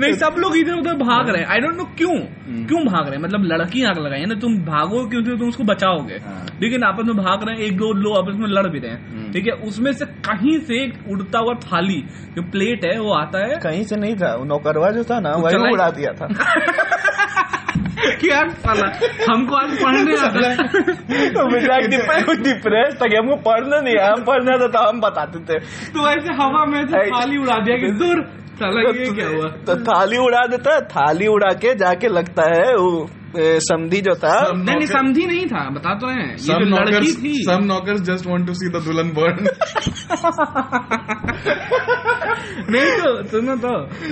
नहीं 0.00 0.12
सब 0.12 0.34
लोग 0.38 0.56
इधर 0.56 0.72
उधर 0.72 0.94
भाग 0.94 1.28
रहे 1.28 1.42
हैं। 1.42 1.48
आई 1.48 1.58
डोंट 1.58 1.76
नो 1.76 1.84
क्यों। 1.84 2.18
हम्म। 2.18 2.66
क्यों 2.66 2.80
भाग 2.80 3.06
रहे 3.06 3.16
हैं? 3.16 3.22
मतलब 3.22 3.42
लड़की 3.42 3.84
आग 3.84 3.98
लगाई 3.98 4.20
है 4.20 4.26
ना 4.26 4.34
तुम 4.34 4.56
भागो 4.56 5.08
क्यों? 5.08 5.22
तो 5.22 5.36
तुम 5.36 5.48
उसको 5.48 5.64
बचाओगे। 5.64 6.14
हाँ। 6.14 6.46
लेकिन 6.62 6.82
आपस 6.82 7.04
में 7.04 7.16
भाग 7.16 7.44
रहे 7.44 7.54
हैं 7.54 7.62
एक 7.62 7.76
दो 7.76 7.92
लोग 7.92 8.16
आपस 8.16 8.32
में 8.36 8.48
लड़ 8.48 8.68
भी 8.68 8.78
रहे 8.78 8.90
हैं। 8.90 9.08
हम्म। 9.08 9.32
ठीक 9.32 9.46
है? 9.46 9.52
उसमें 9.52 9.92
से 9.92 10.06
कहीं 10.06 10.58
से 10.58 10.74
एक 10.74 10.98
उड़ता 11.08 11.38
हुआ 11.38 11.54
थाली 11.54 12.04
जो 12.36 12.42
प्लेट 12.42 12.84
है 12.84 13.00
वो 13.00 13.12
आता 13.12 13.38
है। 13.38 13.56
कहीं 13.56 13.84
से 13.84 13.96
नहीं 13.96 14.16
था 14.16 14.44
नौकरवा 14.44 14.90
जो 14.90 15.04
था 15.04 15.20
ना 15.20 15.30
वही 15.30 15.72
उड़ा 15.72 15.90
दिया 15.90 16.12
था। 16.12 16.28
कि 18.20 18.28
यार 18.30 18.48
साला 18.64 18.86
हमको 19.32 19.56
आज 19.56 19.70
पढ़ने 19.82 20.16
आता 20.16 20.48
है 20.48 20.56
तो 22.26 22.34
डिप्रेस 22.42 22.94
था 23.02 23.06
कि 23.06 23.16
हमको 23.16 23.36
पढ़ना 23.48 23.80
नहीं 23.80 23.94
है 23.98 24.10
हम 24.12 24.24
पढ़ना 24.24 24.56
था 24.58 24.66
तो 24.76 24.88
हम 24.88 25.00
बताते 25.00 25.38
थे। 25.48 25.58
तो 25.94 26.08
ऐसे 26.08 26.34
हवा 26.42 26.64
में 26.66 26.84
थाली 26.86 27.38
उड़ा 27.38 27.58
दिया 27.58 27.76
कि 27.76 27.90
दूर 28.02 28.22
साला 28.60 28.80
ये 28.80 29.10
क्या 29.14 29.28
हुआ? 29.28 29.48
तो 29.68 29.76
थाली 29.84 30.16
उड़ा 30.16 30.46
देता 30.46 30.74
है 30.74 30.80
थाली 30.94 31.26
उड़ा 31.26 31.52
के 31.64 31.74
जाके 31.74 32.08
लगता 32.08 32.42
है 32.54 32.74
वो 32.76 33.06
समधी 33.36 34.00
जो 34.00 34.14
था 34.14 34.52
नहीं 34.52 34.76
नहीं 34.76 34.86
समझी 34.86 35.26
नहीं 35.26 35.46
था 35.46 35.70
बता 35.70 35.94
तो 35.94 36.06
रहे 36.06 36.16
हैं 36.16 36.30
ये 36.30 36.36
some 36.38 36.58
जो 36.58 36.64
लड़की 36.64 36.90
knockers 36.90 37.24
थी 37.24 37.44
some 37.48 37.66
knockers 37.70 38.00
just 38.00 38.26
want 38.26 38.46
to 38.46 38.54
see 38.54 38.68
the 38.68 38.84
दुल्हन 38.84 39.14
burn 39.14 39.38
नहीं 42.70 42.98
तो 42.98 43.28
सुनो 43.28 43.56
तो 43.56 43.68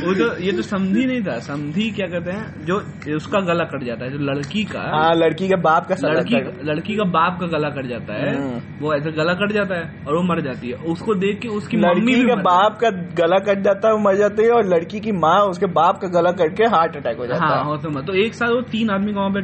वो 0.07 0.15
जो 0.15 0.37
ये 0.37 0.53
तो 0.53 0.63
समझी 0.63 1.07
नहीं 1.07 1.23
था 1.23 1.39
समझी 1.39 1.91
क्या 1.91 2.07
कहते 2.07 2.31
हैं 2.31 2.65
जो 2.65 2.83
उसका 3.17 3.41
गला 3.41 3.65
कट 3.65 3.85
जाता 3.85 4.05
है 4.05 4.11
जो 4.11 4.19
लड़की 4.19 4.65
का 4.65 4.91
हाँ 4.95 5.15
लड़की 5.15 5.49
के 5.49 5.57
बाप 5.57 5.87
का 5.87 5.95
लड़की। 6.05 6.37
लड़की 6.65 6.97
का 6.97 7.05
बाप 7.05 7.41
का 7.41 7.47
गला 7.47 7.69
कट 7.69 7.89
जाता 7.89 8.15
है 8.15 8.37
हम्म। 8.37 8.61
वो 8.81 8.95
ऐसे 8.95 9.13
गला 9.13 9.35
कट 9.35 9.53
जाता 9.53 9.75
है 9.75 10.05
और 10.07 10.17
वो 10.17 10.23
मर 10.23 10.41
जाती 10.41 10.69
है 10.69 10.75
उसको 10.93 11.15
देख 11.15 11.41
के 11.41 11.49
उसकी 11.49 11.77
मम्मी 11.77 12.13
लड़की 12.13 12.27
के 12.27 12.43
बाप 12.43 12.79
का 12.81 12.91
गला 12.91 13.39
कट 13.49 13.63
जाता 13.63 13.89
है 13.89 13.95
वो 13.95 14.01
मर 14.01 14.17
जाती 14.17 14.43
है 14.43 14.51
और 14.51 14.67
लड़की 14.67 15.01
की 15.01 15.13
माँ 15.13 15.47
उसके 15.47 15.67
बाप 15.67 15.99
का 16.03 16.09
गला 16.09 16.31
कट 16.41 16.57
के 16.57 16.65
हार्ट 16.65 16.97
अटैक 16.97 17.19
हो 17.19 17.27
जाती 17.27 17.35
है। 17.35 17.41
जाता 17.49 17.63
हाँ 17.63 17.77
है 17.77 17.83
तो 17.83 18.03
तो 18.03 18.15
एक 18.25 18.35
साथ 18.35 18.49
वो 18.49 18.61
तीन 18.71 18.91
आदमी 18.91 19.06
को 19.13 19.21
वहाँ 19.21 19.31
पे 19.31 19.43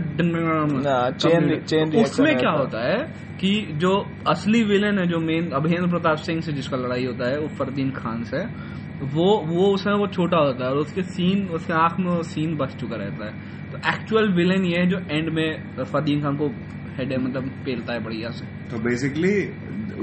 तो 1.91 2.03
उसमें 2.03 2.37
क्या 2.37 2.51
होता 2.51 2.89
है 2.91 2.99
कि 3.41 3.69
जो 3.73 4.07
असली 4.29 4.63
विलेन 4.63 4.99
है 4.99 5.07
जो 5.07 5.19
मेन 5.19 5.51
अभेंद्र 5.51 5.87
प्रताप 5.87 6.17
सिंह 6.17 6.41
से 6.41 6.53
जिसका 6.53 6.77
लड़ाई 6.77 7.05
होता 7.05 7.29
है 7.29 7.41
वो 7.41 7.49
फरदीन 7.49 7.91
खान 7.91 8.25
से 8.25 8.73
वो 9.03 9.43
वो 9.47 9.75
उसमें 9.75 9.95
वो 9.95 10.07
छोटा 10.07 10.37
होता 10.37 10.65
है 10.65 10.71
और 10.71 10.77
उसके 10.77 11.03
सीन 11.03 11.49
उसके 11.49 11.73
आँख 11.73 12.01
में 12.01 12.17
वो 12.17 12.23
सीन 12.23 12.57
बच 12.57 12.75
चुका 12.75 12.97
रहता 12.97 13.25
है। 13.25 13.33
तो 13.73 13.79
एक्चुअल 13.79 14.33
विलेन 14.33 14.65
ये 14.65 14.79
है 14.79 14.87
जो 14.87 14.99
एंड 15.11 15.29
में 15.29 15.63
फरदीन 15.85 16.23
खान 16.23 16.37
को 16.37 16.47
हेड 16.99 17.19
मतलब 17.21 17.49
पेलता 17.65 17.93
है 17.93 18.05
बढ़िया 18.05 18.31
से। 18.31 18.47
तो 18.47 18.79
बेसिकली 18.79 19.49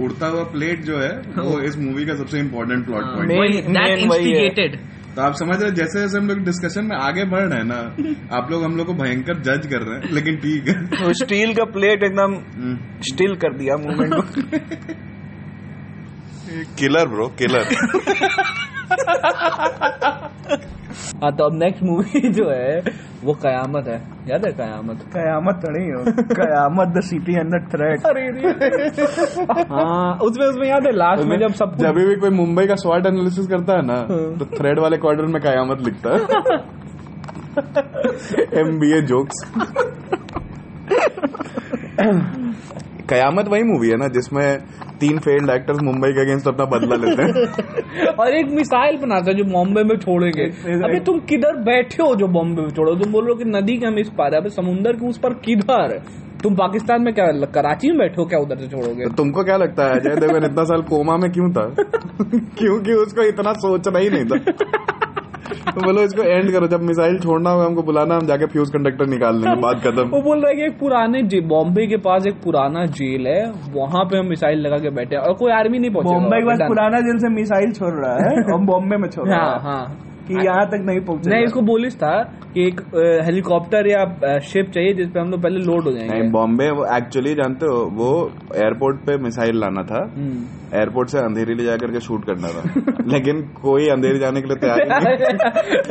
उड़ता 0.04 0.28
हुआ 0.28 0.44
प्लेट 0.44 0.82
जो 0.82 0.98
है 0.98 1.22
वो 1.38 1.62
इस 1.62 1.78
मूवी 1.78 2.06
का 2.06 2.16
सबसे 2.16 2.40
इम्पोर्टेंट 2.40 2.86
प्लॉट 2.86 3.04
हाँ, 3.04 3.16
पॉइंट 3.16 4.80
तो 5.20 5.24
आप 5.24 5.34
समझ 5.34 5.56
रहे 5.62 5.72
जैसे 5.72 6.02
जैसे 6.02 6.18
हम 6.18 6.28
लोग 6.28 6.38
डिस्कशन 6.40 6.86
में 6.86 6.96
आगे 6.98 7.24
बढ़ 7.26 7.42
रहे 7.42 7.58
हैं 7.60 7.66
ना 7.66 7.80
आप 8.38 8.52
लोग 8.52 8.64
हम 8.64 8.76
लोग 8.76 8.88
को 8.88 8.94
भयंकर 8.94 9.40
जज 9.40 9.66
कर 9.68 9.82
रहे 9.82 9.98
हैं 9.98 10.12
लेकिन 10.14 10.36
ठीक 10.36 10.68
है। 10.68 10.76
तो 10.96 11.14
स्टील 11.14 11.54
का 11.54 11.64
प्लेट 11.64 12.04
एकदम 12.04 12.36
स्टील 12.36 13.12
स्टिल 13.12 13.36
कर 13.36 13.58
दिया 13.58 13.76
मूवमेंट 13.78 14.14
को। 14.14 14.32
किलर 16.76 17.08
ब्रो 17.08 17.28
किलर 17.42 17.64
हाँ 21.24 21.32
तो 21.36 21.46
अब 21.46 21.56
नेक्स्ट 21.56 21.84
मूवी 21.84 22.30
जो 22.38 22.50
है 22.50 22.80
वो 23.24 23.34
कयामत 23.44 23.88
है। 23.88 23.96
याद 24.30 24.46
है 24.46 24.52
कयामत? 24.52 25.00
कयामत 25.14 25.60
तो 25.64 25.72
नहीं 25.72 25.90
हो। 25.92 26.04
Qayamat 26.34 26.94
the 26.98 27.02
city 27.02 27.36
under 27.36 27.66
threat 27.68 28.06
अरे 28.06 28.24
हाँ 29.74 30.18
उसमें 30.24 30.46
उसमें 30.48 30.68
याद 30.70 30.86
है 30.86 30.92
लास्ट 30.96 31.24
में 31.24 31.38
जब 31.40 31.54
सब 31.54 31.76
जब 31.78 32.00
भी 32.00 32.16
कोई 32.16 32.30
मुंबई 32.30 32.66
का 32.68 32.76
स्वाट 32.76 33.06
एनालिसिस 33.06 33.48
करता 33.48 33.74
है 33.74 33.86
ना 33.86 33.98
तो 34.40 34.46
थ्रेड 34.58 34.80
वाले 34.80 34.98
क्वार्टर 34.98 35.26
में 35.26 35.42
कयामत 35.42 35.82
लिखता 35.82 36.10
है। 36.14 36.20
M 38.60 38.78
B 38.80 38.92
A 38.98 39.02
jokes 39.02 39.44
Qayamat 43.10 43.48
वही 43.48 43.64
मूवी 43.64 43.90
है 43.90 43.98
ना 43.98 44.08
जिसमें 44.08 44.48
तीन 45.00 45.20
फेल्ड 45.20 45.50
एक्टर्स 45.50 45.80
मुंबई 45.84 46.10
के 46.10 46.22
अगेंस्ट 46.22 46.48
अपना 46.48 46.66
बदला 46.66 46.96
लेते 46.96 47.24
हैं। 47.24 48.08
और 48.20 48.34
एक 48.34 48.46
मिसाइल 48.52 48.98
बनाता 48.98 49.32
है 49.32 49.38
जो 49.38 49.44
बॉम्बे 49.44 49.84
में 49.84 49.98
छोड़ेंगे। 49.98 50.44
अभी 50.88 51.00
तुम 51.00 51.20
किधर 51.20 51.58
बैठे 51.58 52.04
हो 52.04 52.16
जो 52.16 52.28
बॉम्बे 52.28 52.62
में 52.62 52.70
छोड़ो? 52.70 52.96
तुम 52.96 53.12
बोल 53.12 53.24
रहे 53.24 53.32
हो 53.32 53.36
कि 53.36 53.46
नदी 53.46 53.78
के 53.78 53.86
हम 53.86 54.00
इस 54.00 54.10
पार 54.10 54.34
है। 54.34 54.42
अबे 54.42 54.50
समुंदर 54.50 54.94
के 54.94 55.08
उस 55.08 55.18
पर 55.18 55.34
किधर? 55.34 56.02
तुम 56.44 56.56
पाकिस्तान 56.56 57.02
में 57.02 57.14
क्या 57.14 57.26
कराची 57.46 57.88
में 57.88 57.98
बैठे 57.98 58.16
हो? 58.20 58.26
क्या 58.26 58.40
उधर 58.40 58.56
से 58.56 58.68
छोड़ोगे? 58.68 59.04
तो 59.04 59.10
तुमको 59.10 59.44
क्या 59.44 59.58
लगता 59.58 59.84
है 59.84 60.00
अजय 60.00 60.16
देवगन 60.16 60.46
इतना 60.46 60.64
साल 60.64 60.82
कोमा 60.82 61.18
में 61.18 61.32
क्यों 61.32 61.52
था? 61.52 61.66
क्योंकि 62.60 62.94
उसको 62.94 63.22
इतना 63.24 63.54
सोचना 63.54 64.00
ही 64.00 64.10
नहीं 64.10 64.26
था। 64.26 64.54
तो 65.68 65.82
बोलो 65.82 66.02
इसको 66.02 66.24
एंड 66.24 66.52
करो 66.52 66.68
जब 66.68 66.82
मिसाइल 66.82 67.18
छोड़ना 67.20 67.50
होगा 67.50 67.66
हमको 67.66 67.84
बुलाना 67.84 68.16
हम 68.16 68.28
जाके 68.28 68.46
फ्यूज 68.46 68.70
कंडक्टर 68.70 69.08
निकाल 69.08 69.42
लेंगे 69.42 69.62
बात 69.62 69.82
खत्म। 69.84 70.08
वो 70.10 70.22
बोल 70.22 70.42
रहा 70.42 70.50
है 70.50 70.56
कि 70.56 70.64
एक 70.64 70.80
पुराने 70.80 71.24
बॉम्बे 71.50 71.88
के 71.88 71.98
पास 71.98 72.28
एक 72.28 72.42
पुराना 72.44 72.86
जेल 73.00 73.28
है 73.28 73.42
वहाँ 73.74 74.04
पे 74.06 74.18
हम 74.18 74.30
मिसाइल 74.30 74.60
लगा 74.60 74.78
के 74.78 74.90
बैठे 74.90 75.16
और 75.16 75.34
कोई 75.34 75.52
आर्मी 75.52 75.80
नहीं 75.80 75.92
पहुँचे 75.92 76.10
बॉम्बे 76.10 76.40
के 76.40 76.46
पास 76.46 76.68
पुराना 76.68 77.00
जेल 77.00 77.18
से 77.20 77.30
मिसाइल 77.30 77.74
छोड़ 77.74 77.94
रहा 77.94 78.14
है 78.14 78.36
हम 78.54 78.66
बॉम्बे 78.66 78.98
में 78.98 79.10
छोड़ 79.10 79.28
रहा 79.30 79.40
हाँ। 79.40 79.56
है 79.56 79.64
हाँ। 79.64 80.09
कि 80.30 80.36
यहाँ 80.46 80.66
तक 80.72 80.84
नहीं 80.86 81.00
पहुँचे 81.06 81.30
नहीं 81.32 81.44
इसको 81.46 81.62
बोलिस 81.70 81.96
था 82.02 82.12
कि 82.54 82.66
एक 82.68 82.82
हेलीकॉप्टर 83.26 83.88
या 83.88 84.04
शिप 84.52 84.70
चाहिए 84.76 84.94
जिसपे 84.94 85.20
हम 85.20 85.30
लोग 85.32 85.42
पहले 85.44 85.60
लोड 85.66 85.84
हो 85.84 85.92
जाएँगे। 85.92 86.14
नहीं 86.14 86.32
बॉम्बे 86.32 86.70
वो 86.80 86.86
एक्चुअली 86.98 87.34
जानते 87.40 87.66
हो 87.72 87.80
वो 88.00 88.10
एयरपोर्ट 88.56 89.00
पे 89.08 89.18
मिसाइल 89.24 89.60
लाना 89.60 89.84
था। 89.92 90.02
हम्म। 90.16 90.78
एयरपोर्ट 90.80 91.10
से 91.10 91.18
अंधेरी 91.20 91.54
ले 91.56 91.64
जाकर 91.64 91.92
के 91.92 92.00
शूट 92.08 92.26
करना 92.26 92.48
था। 92.56 92.62
लेकिन 93.14 93.42
कोई 93.62 93.88
अंधेरी 93.98 94.20
जाने 94.20 94.42
के 94.42 94.48
लिए 94.48 94.58
तैयार 94.66 94.78
नहीं 94.88 95.18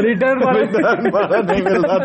रिटर्न 0.08 0.38
रिटर्न 0.58 1.10
नहीं 1.50 1.62
मिल 1.70 1.82
रहा 1.86 1.98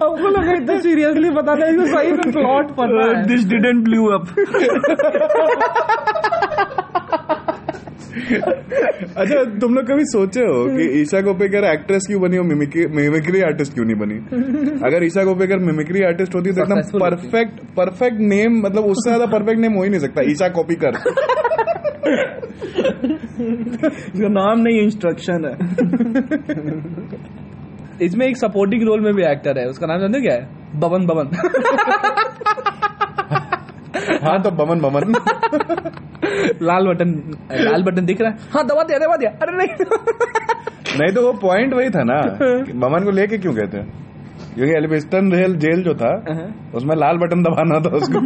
तो 0.00 0.06
हमको 0.06 0.28
लगा 0.28 0.52
इतना 0.52 0.78
सीरियसली 0.80 1.30
बता 1.34 1.52
रहे 1.60 1.70
हैं 1.70 1.84
सही 1.92 2.12
में 2.12 2.32
प्लॉट 2.32 2.70
पता 2.80 3.06
है। 3.08 3.22
दिस 3.26 3.44
डिडेंट 3.48 3.82
ब्लू 3.84 4.06
अप 4.16 4.24
अच्छा 9.20 9.42
तुम 9.60 9.74
लोग 9.74 9.84
कभी 9.86 10.04
सोचे 10.04 10.40
हो 10.40 10.54
कि 10.76 10.84
ईशा 11.00 11.20
कोपेकर 11.22 11.64
एक्ट्रेस 11.64 12.06
क्यों 12.06 12.20
बनी 12.22 12.36
हो 12.36 12.44
मिमिक्री 12.44 13.40
आर्टिस्ट 13.42 13.74
क्यों 13.74 13.84
नहीं 13.84 13.96
बनी? 13.96 14.14
अगर 14.86 15.04
ईशा 15.04 15.24
गोपेकर 15.24 15.58
मिमिक्री 15.66 16.02
आर्टिस्ट 16.06 16.34
होती 16.34 16.52
तो 16.52 16.62
एकदम 16.62 16.80
परफेक्ट 16.98 17.60
परफेक्ट 17.76 18.18
नेम 18.32 18.58
मतलब 18.66 18.84
उससे 18.92 19.10
ज़्यादा 19.10 19.26
परफेक्ट 19.36 19.60
नेम 19.60 19.72
हो 19.72 19.82
ही 19.84 19.90
नहीं 19.90 20.00
सकता 20.00 20.22
ईशा 20.30 20.48
कोपिकर। 20.58 20.92
इसका 23.40 24.28
नाम 24.30 24.60
नहीं 24.60 24.80
इंस्ट्रक्शन 24.82 25.44
है। 25.44 25.54
इसमें 28.06 28.26
एक 28.26 28.36
सपोर्टिंग 28.36 28.82
रोल 28.82 29.00
में 29.04 29.12
भी 29.14 29.22
एक्टर 29.32 29.58
है 29.58 29.66
उसका 29.68 29.86
नाम 29.86 30.00
जानते 30.00 30.20
क्या 30.20 30.34
है? 30.34 30.42
बबन 30.80 31.06
बबन। 31.06 31.26
हाँ 34.24 34.40
तो 34.42 34.50
बमन 34.58 34.80
बमन। 34.80 35.14
लाल 36.62 36.86
बटन 36.88 37.10
लाल 37.64 37.82
बटन 37.84 38.04
दिख 38.06 38.20
रहा 38.20 38.30
है। 38.30 38.36
हाँ 38.54 38.64
दबा 38.66 38.82
दिया 38.82 38.98
दबा 38.98 39.16
दिया। 39.16 39.30
अरे 39.42 39.56
नहीं। 39.56 39.68
नहीं 41.00 41.12
तो 41.14 41.22
वो 41.26 41.32
पॉइंट 41.42 41.74
वही 41.74 41.90
था 41.90 42.02
ना 42.04 42.20
बमन 42.86 43.04
को 43.04 43.10
लेके 43.10 43.38
क्यों 43.38 43.54
कहते 43.54 43.78
हैं 43.78 43.86
क्योंकि 44.54 44.72
एलिफेस्टन 44.76 45.32
रेल 45.32 45.54
जेल 45.56 45.82
जो 45.82 45.94
था 45.94 46.12
उसमें 46.74 46.94
लाल 46.96 47.18
बटन 47.18 47.42
दबाना 47.42 47.80
था 47.80 47.96
उसको। 47.96 48.20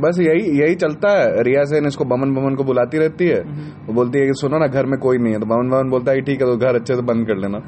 बस 0.00 0.18
यही 0.20 0.42
यही 0.60 0.74
चलता 0.74 1.10
है। 1.10 1.42
रिया 1.42 1.62
सेन 1.64 1.86
इसको 1.86 2.04
बमन 2.04 2.34
बमन 2.34 2.54
को 2.54 2.64
बुलाती 2.64 2.98
रहती 2.98 3.26
है। 3.28 3.40
वो 3.86 3.92
बोलती 3.94 4.18
है 4.18 4.26
कि 4.26 4.34
सुनो 4.40 4.58
ना 4.58 4.66
घर 4.66 4.86
में 4.86 4.98
कोई 5.00 5.18
नहीं 5.18 5.32
है। 5.34 5.40
तो 5.40 5.46
बमन 5.46 5.70
बमन 5.70 5.90
बोलता 5.90 6.12
है 6.12 6.20
ठीक 6.28 6.42
है 6.42 6.46
तो 6.46 6.56
घर 6.56 6.74
अच्छे 6.74 6.94
से 6.94 7.02
बंद 7.02 7.26
कर 7.26 7.36
लेना। 7.36 7.58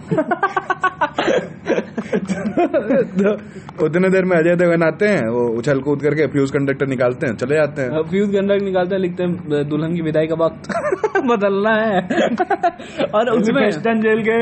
तो 2.02 3.84
उतने 3.86 4.08
देर 4.10 4.24
में 4.24 4.36
अजय 4.36 4.56
देवगन 4.56 4.82
आते 4.82 5.06
हैं 5.06 5.28
वो 5.28 5.42
उछल 5.58 5.80
कूद 5.80 6.02
करके 6.02 6.26
फ्यूज 6.26 6.50
कंडक्टर 6.50 6.86
निकालते 6.86 7.26
हैं 7.26 7.34
चले 7.36 7.54
जाते 7.54 7.82
हैं। 7.82 8.02
फ्यूज 8.10 8.30
गंडक 8.30 8.62
निकालते 8.62 8.94
हैं 8.94 9.02
लिखते 9.02 9.22
हैं 9.22 9.68
दुल्हन 9.68 9.94
की 9.94 10.02
विदाई 10.02 10.26
का 10.26 10.44
वक्त। 10.44 10.62
बदलना 11.32 11.74
है। 11.82 11.98
और 13.16 13.30
उसमें 13.30 13.62
वेस्टर्न 13.64 14.00
जेल 14.00 14.22
के 14.28 14.40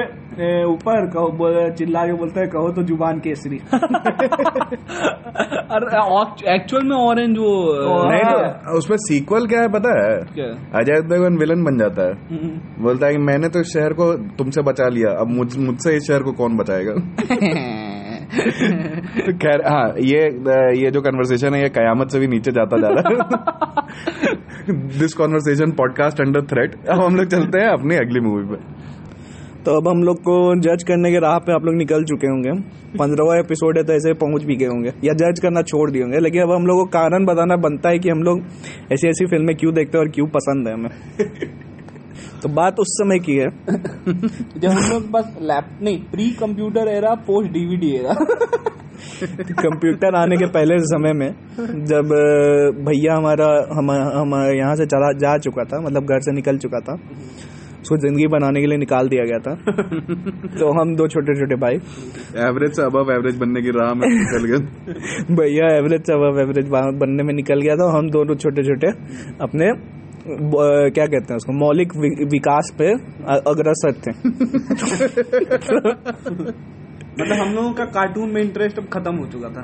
ऊपर 0.64 1.08
चिल्ला 1.78 2.02
के 2.06 2.12
बोलते 2.12 2.40
हैं 2.40 2.48
कहो 2.50 2.68
तो 2.72 2.82
ज़ुबान 2.82 3.18
केसरी। 3.20 3.58
और 5.70 5.84
एक्चुअल 6.48 6.84
में 6.84 6.96
ऑरेंज 6.96 7.38
वो 7.38 7.50
नहीं 8.10 8.22
तो 8.22 8.76
उसमें 8.78 8.96
सीक्वल 8.96 9.46
क्या 9.46 9.60
है 9.60 9.68
पता 9.68 9.92
है? 10.00 10.14
अजय 10.80 11.00
देवगन 11.10 11.36
विलन 11.38 11.64
बन 11.64 11.78
जाता 11.78 12.02
है। 12.02 12.12
हम्म। 12.30 12.84
बोलता 12.84 13.06
है 13.06 13.12
कि 13.12 13.18
मैंने 13.18 13.48
तो 13.48 13.60
इस 13.60 13.72
शहर 13.74 13.92
को 13.92 14.12
तुमसे 14.38 14.62
बचा 14.62 14.88
लिया 14.88 15.10
अब 15.20 15.28
मुझसे 15.58 15.96
इस 15.96 16.06
शहर 16.08 16.22
को 16.22 16.32
कौन 16.32 16.56
बचाएगा? 16.56 16.92
तो 16.92 17.49
खैर 19.42 19.62
हाँ 19.66 19.94
ये 19.98 20.20
ये 20.84 20.90
जो 20.90 21.00
कन्वर्सेशन 21.00 21.54
है 21.54 21.62
ये 21.62 21.68
कयामत 21.68 22.10
से 22.10 22.18
भी 22.18 22.26
नीचे 22.26 22.50
जाता 22.50 22.76
जा 22.76 22.88
रहा 22.88 23.02
है। 23.08 24.76
This 24.98 25.14
conversation 25.14 25.70
podcast 25.70 26.20
under 26.20 26.42
threat 26.42 26.74
अब 26.88 27.00
हम 27.00 27.16
लोग 27.16 27.26
चलते 27.26 27.58
हैं 27.58 27.68
अपनी 27.68 27.96
अगली 27.96 28.20
मूवी 28.20 28.44
पे। 28.44 28.80
तो 29.64 29.80
अब 29.80 29.88
हम 29.88 30.02
लोग 30.02 30.16
को 30.16 30.60
जज 30.60 30.82
करने 30.82 31.10
के 31.10 31.18
राह 31.18 31.38
पे 31.38 31.52
आप 31.52 31.64
लोग 31.64 31.74
निकल 31.74 32.04
चुके 32.04 32.26
होंगे। 32.26 32.50
पंद्रहवा 32.98 33.38
एपिसोड 33.38 33.78
है 33.78 33.84
तो 33.84 33.92
ऐसे 33.92 34.12
पहुँच 34.12 34.44
भी 34.44 34.56
गए 34.56 34.66
होंगे। 34.66 34.88
या 34.88 35.14
जज 35.14 35.40
करना 35.42 35.62
छोड़ 35.62 35.90
दिए 35.90 36.02
होंगे। 36.02 36.18
लेकिन 36.18 36.42
अब 36.42 36.52
हम 36.52 36.66
लोग 36.66 36.78
को 36.78 36.84
कारण 36.84 37.24
बताना 37.24 37.56
बनता 37.56 37.88
है 37.88 37.98
कि 37.98 38.08
हम 38.08 38.22
लोग 38.22 38.40
ऐसी 38.92 39.08
ऐसी 39.08 39.26
फ़िल्में 39.26 39.56
क्यों 39.56 39.74
देखते 39.74 39.98
हैं 39.98 40.04
और 40.04 40.10
क्यों 40.10 40.26
पसंद 40.26 40.68
है 40.68 40.74
हमें। 40.74 40.90
तो 42.42 42.48
बात 42.48 42.78
उस 42.78 42.86
समय 42.88 43.18
की 43.18 43.36
है। 43.36 43.48
जब 44.60 44.68
हम 44.68 44.90
लोग 44.92 45.10
बस 45.10 45.36
लैप 45.42 45.68
नहीं 45.82 45.98
pre 46.04 46.30
computer 46.30 46.88
era 46.88 47.14
post 47.28 47.52
DVD 47.52 47.90
era 47.96 48.14
computer 49.62 50.14
आने 50.14 50.36
के 50.36 50.46
पहले 50.46 50.78
समय 50.86 51.12
में 51.12 51.28
जब 51.84 52.12
भैया 52.86 53.16
हमारा 53.16 53.46
हम 53.72 53.90
हम 53.90 54.34
यहाँ 54.56 54.74
से 54.76 54.86
चला 54.86 55.12
जा 55.18 55.36
चुका 55.38 55.64
था 55.64 55.80
मतलब 55.80 56.02
घर 56.04 56.20
से 56.20 56.32
निकल 56.32 56.58
चुका 56.58 56.80
था 56.80 56.94
उसको 57.82 57.96
ज़िंदगी 57.96 58.26
बनाने 58.26 58.60
के 58.60 58.66
लिए 58.66 58.78
निकाल 58.78 59.08
दिया 59.08 59.24
गया 59.24 59.38
था। 59.38 59.54
तो 60.58 60.80
हम 60.80 60.94
दो 60.96 61.06
छोटे 61.08 61.34
छोटे 61.34 61.56
भाई। 61.56 61.74
एवरेज 62.48 62.72
से 62.76 62.82
अबव 62.82 63.12
एवरेज 63.12 63.36
बनने 63.36 63.62
की 63.62 63.70
राह 63.70 63.94
में 63.94 64.04
चल 64.32 64.44
गए। 64.44 65.34
भैया 65.36 65.68
एवरेज 65.76 66.02
से 66.02 66.12
अब 66.12 66.38
एवरेज 66.38 66.68
बनने 67.00 67.22
में 67.22 67.34
निकल 67.34 67.60
गया 67.60 67.76
था 67.76 67.98
हम 67.98 68.10
दोनों 68.10 68.34
छोटे 68.34 68.62
छोटे 68.62 68.90
अपने 69.40 69.70
क्या 70.24 71.06
कहते 71.06 71.32
हैं 71.32 71.36
उसको? 71.36 71.52
मौलिक 71.58 71.92
विकास 72.32 72.72
पे 72.78 72.92
अग्रसर 73.50 73.92
थे। 74.02 74.12
मतलब 77.12 77.36
हम 77.36 77.52
लोगों 77.54 77.72
का 77.74 77.84
कार्टून 77.94 78.30
में 78.32 78.40
इंटरेस्ट 78.42 78.78
अब 78.78 78.86
खत्म 78.92 79.14
हो 79.16 79.26
चुका 79.28 79.48
था। 79.50 79.62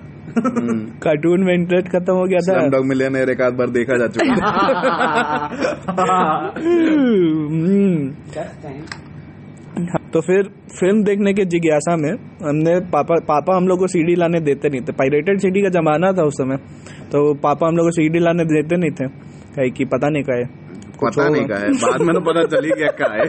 कार्टून 1.03 1.45
में 1.45 1.53
इंटरेस्ट 1.55 1.88
खत्म 1.88 2.14
हो 2.14 2.25
गया 2.25 2.40
था। 2.47 2.55
डॉग 2.69 2.87
मिलियनेयर 2.87 3.31
एक 3.31 3.40
आध 3.42 3.55
बार 3.55 3.71
देखा 3.71 3.97
जा 3.99 4.07
चुका 4.09 4.25
हम्म। 7.47 8.11
तो 10.12 10.21
फिर 10.21 10.42
फ़िल्म 10.73 11.03
देखने 11.05 11.33
के 11.35 11.45
जिज्ञासा 11.47 11.97
में 11.97 12.12
हमने 12.42 12.75
पापा 12.92 13.14
पापा 13.29 13.57
हम 13.57 13.66
लोग 13.69 13.79
को 13.79 13.87
सीडी 13.87 14.14
लाने 14.14 14.40
देते 14.40 14.69
नहीं 14.69 14.81
थे। 14.81 14.92
पायरेटेड 14.95 15.40
सीडी 15.40 15.62
का 15.62 15.69
जमाना 15.71 16.12
था 16.12 16.23
उस 16.27 16.35
समय 16.35 16.57
तो 17.12 17.19
पापा 17.42 17.66
हम 17.69 17.77
लोग 17.77 17.87
को 17.87 17.90
सीडी 17.92 18.19
लाने 18.19 18.45
देते 18.47 18.77
नहीं 18.77 18.95
थे। 19.01 19.07
कहे 19.57 19.71
कि 19.71 19.85
पता 19.85 20.09
नहीं 20.09 20.23
का 20.23 20.38
है 20.38 20.45
पता 21.03 21.29
नहीं 21.29 21.45
का 21.47 21.57
है 21.57 21.71
बाद 21.83 22.01
में 22.01 22.14
तो 22.14 22.21
पता 22.21 22.42
चली 22.45 22.69
गया 22.69 22.88
का 23.01 23.12
है। 23.14 23.27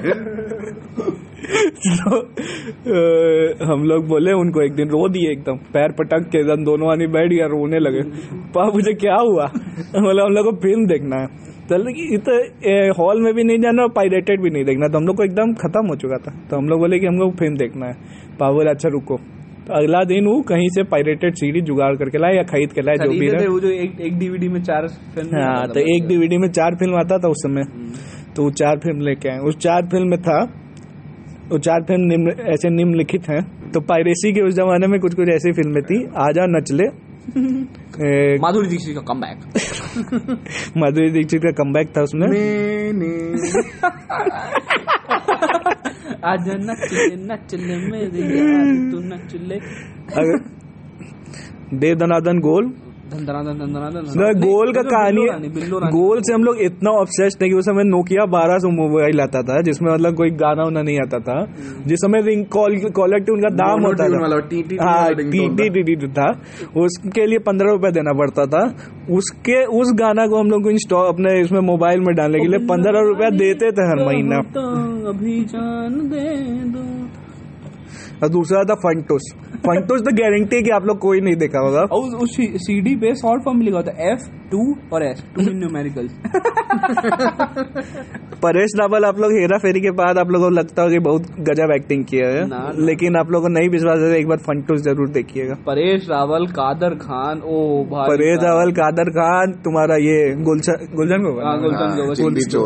तो 1.98 3.74
हम 3.74 3.84
लोग 3.84 4.08
बोले 4.08 4.32
उनको 4.32 4.62
एक 4.62 4.74
दिन 4.74 4.90
रो 4.90 5.10
दिए 5.10 5.32
एकदम। 5.32 5.58
पैर 5.74 5.92
पटक 5.92 6.30
के 6.32 6.40
एकदम 6.40 6.64
दोनों 6.64 6.92
आदमी 6.92 7.08
बैठ 7.08 7.30
गया 7.30 7.46
रोने 7.46 7.80
लगे। 7.80 8.02
पापा 8.56 8.66
मुझे 8.66 8.94
क्या 8.94 9.16
हुआ? 9.16 9.46
बोले 10.08 10.22
हम 10.22 10.32
लोग 10.32 10.46
को 10.46 10.52
फ़िल्म 10.52 10.86
देखना 10.86 11.22
है। 11.22 11.28
चल 11.70 11.88
तो 12.30 12.36
हॉल 12.94 13.22
में 13.22 13.34
भी 13.34 13.44
नहीं 13.44 13.60
जाना 13.60 13.84
और 13.84 13.90
पायरेटेड 13.90 14.42
भी 14.42 14.50
नहीं 14.50 14.66
देखना। 14.66 14.88
तो 14.88 14.98
हम 14.98 15.08
लोग 15.08 15.18
को 15.18 15.24
एकदम 15.24 15.54
खत्म 15.54 15.88
हो 15.88 15.96
चुका 15.96 16.18
था। 16.18 16.48
तो 16.50 16.58
हम 16.58 16.70
लोग 16.70 16.80
बोले 16.80 17.00
कि 17.00 17.06
हम 17.06 17.16
लोग 17.16 17.36
फ़िल्म 17.38 17.58
देखना 17.58 17.86
है। 17.86 17.94
पापा 18.40 18.52
बोले 18.52 18.70
अच्छा 18.70 18.90
रुको। 18.90 19.20
अगला 19.72 20.04
दिन 20.04 20.26
वो 20.26 20.42
कहीं 20.42 20.70
से 20.70 20.84
पायरेटेड 20.84 21.36
सीडी 21.36 21.62
जुगाड़ 21.62 21.96
करके 21.96 22.18
लाए 22.18 22.36
या 22.36 22.44
खरीद 22.44 22.74
के 22.74 22.82
लाए 22.82 22.96
जो 22.96 23.10
भी 23.10 23.48
वो 23.48 23.60
जो 23.60 23.70
एक 23.70 24.02
एक 24.02 24.18
डीवीडी 24.20 24.48
में 24.48 24.62
चार 24.64 24.88
फ़िल्म 24.88 25.42
हाँ 25.42 25.68
तो 25.68 25.80
एक 25.80 26.08
डीवीडी 26.08 26.38
में 26.38 26.48
चार 26.50 26.76
फ़िल्म 26.76 26.96
आता 26.96 27.18
था 27.18 27.28
उस 27.28 27.38
समय। 27.38 27.64
तो 28.36 28.44
वो 28.44 28.50
चार 28.52 28.78
फ़िल्म 28.78 29.02
लेके 29.02 29.30
आए। 29.30 29.38
उस 29.38 29.58
चार 29.58 29.86
फ़िल्म 29.86 30.10
में 30.10 30.22
था 30.22 30.40
वो 31.52 31.58
चार 31.58 31.84
फ़िल्म 31.84 32.02
निम्न 32.02 32.32
ऐसे 32.54 32.70
निम्नलिखित 32.70 33.30
हैं। 33.30 33.72
तो 33.72 33.80
पायरेसी 33.82 34.34
के 34.34 34.42
उस 34.42 34.54
जमाने 34.54 34.88
में 34.88 35.00
कुछ 35.00 35.14
कुछ 35.14 35.30
ऐसी 35.30 35.52
फ़िल्में 35.52 35.84
थी 35.84 36.06
आजा 36.18 36.46
नचले। 36.46 36.88
माधुरी 38.42 38.68
दीक्षित 38.68 38.96
का 38.96 39.02
कम 39.02 39.22
बैक 39.22 39.38
माधुरी 40.78 41.10
दीक्षित 41.12 41.42
का 41.44 41.52
कमबैक 41.52 41.88
था 41.98 42.02
उसमें। 42.02 42.28
आज 46.26 46.50
नचले 46.50 47.16
नचले 47.16 47.76
मेरे 47.78 48.22
यार 48.38 48.92
तू 48.92 49.00
नचले। 49.00 49.58
अगर 50.16 50.38
देव 51.78 51.96
दनादन 51.96 52.40
गोल। 52.40 52.70
ना, 54.18 54.32
गोल 54.40 54.74
का 54.74 54.82
कहानी 54.82 55.22
गोल 55.92 56.20
से 56.20 56.34
हम 56.34 56.44
लोग 56.44 56.58
इतना 56.58 56.90
ऑब्सेस्ड 56.90 57.44
है 57.44 57.50
कि 57.50 57.56
उस 57.56 57.66
समय 57.66 57.84
नोकिया 57.84 58.26
बारह 58.26 58.58
सौ 58.58 58.70
मोबाइल 58.70 59.22
आता 59.22 59.42
था 59.42 59.62
जिसमें 59.62 59.94
मतलब 59.94 60.16
कोई 60.16 60.30
गाना 60.30 60.64
उना 60.64 60.82
नहीं 60.82 61.00
आता 61.00 61.20
था। 61.20 61.46
जिस 61.88 62.00
समय 62.00 62.22
रिंग 62.22 62.46
कॉल 62.46 62.78
कॉलर 62.78 63.20
ट्यून 63.20 63.40
का 63.42 63.50
दाम 63.50 63.82
होता 63.82 64.04
था। 64.04 64.18
हाँ 64.84 65.14
टी 65.16 65.50
टी 65.70 65.96
टी 65.96 66.08
था। 66.08 66.42
उसके 66.78 67.26
लिए 67.26 67.40
पंद्रह 67.40 67.72
रुपए 67.72 67.92
देना 67.92 68.14
पड़ता 68.14 68.46
था। 68.46 68.76
उसके 69.12 69.66
उस 69.66 69.92
गाना 69.96 70.28
को 70.28 70.40
हम 70.40 70.48
लोग 70.48 70.72
इंस्टॉल 70.72 71.08
अपने 71.08 71.42
इसमें 71.42 71.60
मोबाइल 71.60 72.00
में 72.00 72.16
डालने 72.16 72.40
के 72.40 72.48
लिए 72.48 72.60
पंद्रह 72.60 73.00
रुपया 73.00 73.30
देते 73.30 73.72
थे 73.72 73.82
हर 73.82 74.06
महीना। 74.06 74.38
अभी 75.10 75.46
जान 75.46 75.94
दे 75.94 76.36
दो। 76.72 77.07
और 78.24 78.30
दूसरा 78.30 78.64
था 78.64 78.76
फंटोस 78.76 79.22
फंटोस 79.54 80.02
तो 80.02 80.12
गारंटी 80.12 80.56
है 80.56 80.62
कि 80.62 80.70
आप 80.70 80.86
लोग 80.86 81.00
कोई 81.00 81.22
नहीं 81.22 81.36
देखा 81.36 81.60
होगा। 81.60 81.82
और 81.82 82.18
उस- 82.18 82.36
सी 82.36 82.48
सीडी 82.56 82.96
पे 82.96 83.16
शॉर्ट 83.16 83.44
फॉर्म 83.44 83.62
लिखा 83.62 83.78
होता 83.78 83.92
है 83.92 84.14
एफ़ 84.14 84.47
टू 84.52 84.76
और 84.94 85.04
S 85.04 85.24
two 85.36 85.42
in 85.42 85.58
numericals 85.58 86.12
Paresh 88.44 88.72
Rawal 88.80 89.06
आप 89.06 89.20
लोग 89.20 89.32
हेरा 89.32 89.58
फेरी 89.58 89.82
के 89.82 89.92
बाद 89.92 90.18
आप 90.18 90.30
लोगों 90.30 90.50
को 90.50 90.56
लगता 90.56 90.84
हो 90.84 90.90
कि 90.90 91.00
बहुत 91.00 91.22
गजब 91.40 91.72
एक्टिंग 91.76 92.06
किया 92.06 92.28
है। 92.28 92.48
ना, 92.48 92.58
ना। 92.58 92.86
लेकिन 92.86 93.16
आप 93.16 93.32
लोगों 93.32 93.48
को 93.48 93.54
नहीं 93.54 93.70
विश्वास 93.70 94.00
है 94.00 94.20
एक 94.20 94.28
बार 94.28 94.38
फंटूस 94.38 94.82
ज़रूर 94.82 95.10
देखिएगा। 95.10 95.54
परेश 95.54 96.10
रावल 96.10 96.48
कादर 96.48 96.96
खान 96.96 97.42
ओ 97.46 97.84
भाई 97.84 98.08
परेश 98.08 98.40
रावल 98.44 98.72
कादर 98.72 99.10
खान 99.10 99.52
तुम्हारा 99.64 99.96
ये 99.96 100.44
गुलशन 100.44 100.88
गुलशन 100.96 101.24
को 101.24 101.42
हाँ। 101.42 101.58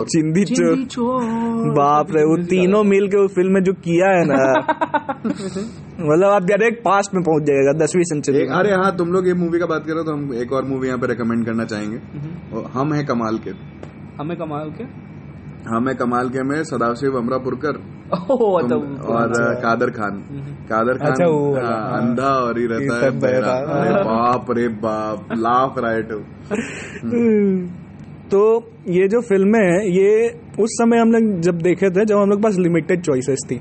चिंदी 0.06 0.44
चोर। 0.44 1.72
बाप 1.72 2.08
रे 2.16 2.24
वो 2.24 2.44
तीनों 2.44 2.84
मिल 2.84 3.08
के 3.08 3.18
उस 3.18 3.36
फ़िल्म 3.36 3.54
में 3.54 3.64
जो 3.64 3.74
किया 3.74 4.08
है 4.08 4.26
ना। 4.26 4.66
मतलब 6.02 6.30
आप 6.30 6.44
डायरेक्ट 6.44 6.84
पास्ट 6.84 7.14
में 7.16 7.24
पहुँच 7.24 7.44
जाएगा 7.44 7.74
दसवीं 7.86 8.04
सेंचुरी 8.04 8.46
अरे 8.60 8.74
हाँ 8.74 8.96
तुम 8.98 9.12
लोग 9.12 9.28
ये 9.28 9.34
मूवी 9.34 9.60
का 9.60 9.66
बात 9.66 9.86
करो 9.88 10.04
तो 10.04 10.14
हम 10.14 10.34
एक 10.34 10.54
और 10.54 10.66
मूवी 10.66 10.88
यहाँ 10.88 11.00
पे 11.00 11.08
रिकमेंड 11.08 11.46
करना 11.46 11.66
चाहेंगे। 11.66 11.98
हम 12.74 12.94
है 12.94 13.04
कमाल 13.04 13.38
के। 13.38 13.52
हमें 14.20 14.38
कमाल 14.38 14.72
के? 14.72 14.84
हम 15.70 15.88
है 15.88 15.94
कमाल 15.96 16.30
के 16.30 16.44
में 16.44 16.64
सदाशिव 16.64 17.18
अमरापुरकर। 17.18 17.80
ओह 18.14 18.62
तो 18.70 18.78
और 19.14 19.34
कादर 19.62 19.90
खान। 19.90 20.18
कादर 20.70 20.98
खान 20.98 21.12
अच्छा, 21.12 21.26
हाँ, 21.26 21.90
हाँ। 21.90 22.02
अंधा 22.02 22.32
और 22.46 22.60
ही 22.60 22.66
रहता 22.66 23.06
है 23.06 23.12
बहरा। 23.20 23.54
अरे 23.76 23.94
बाप 24.04 24.52
रे 24.52 24.68
बाप 24.86 25.28
लाफ 25.38 25.78
राइट 25.80 26.12
तो 28.32 28.42
ये 28.90 29.08
जो 29.08 29.20
फ़िल्में 29.22 29.60
हैं 29.60 29.80
ये 29.92 30.10
उस 30.64 30.76
समय 30.82 30.98
हम 30.98 31.12
लोग 31.12 31.40
जब 31.42 31.58
देखे 31.62 31.90
थे 31.90 32.06
जब 32.06 32.18
हम 32.18 32.30
लोग 32.30 32.42
पास 32.44 32.58
लिमिटेड 32.58 33.02
चॉइसेस 33.02 33.40
थी। 33.52 33.56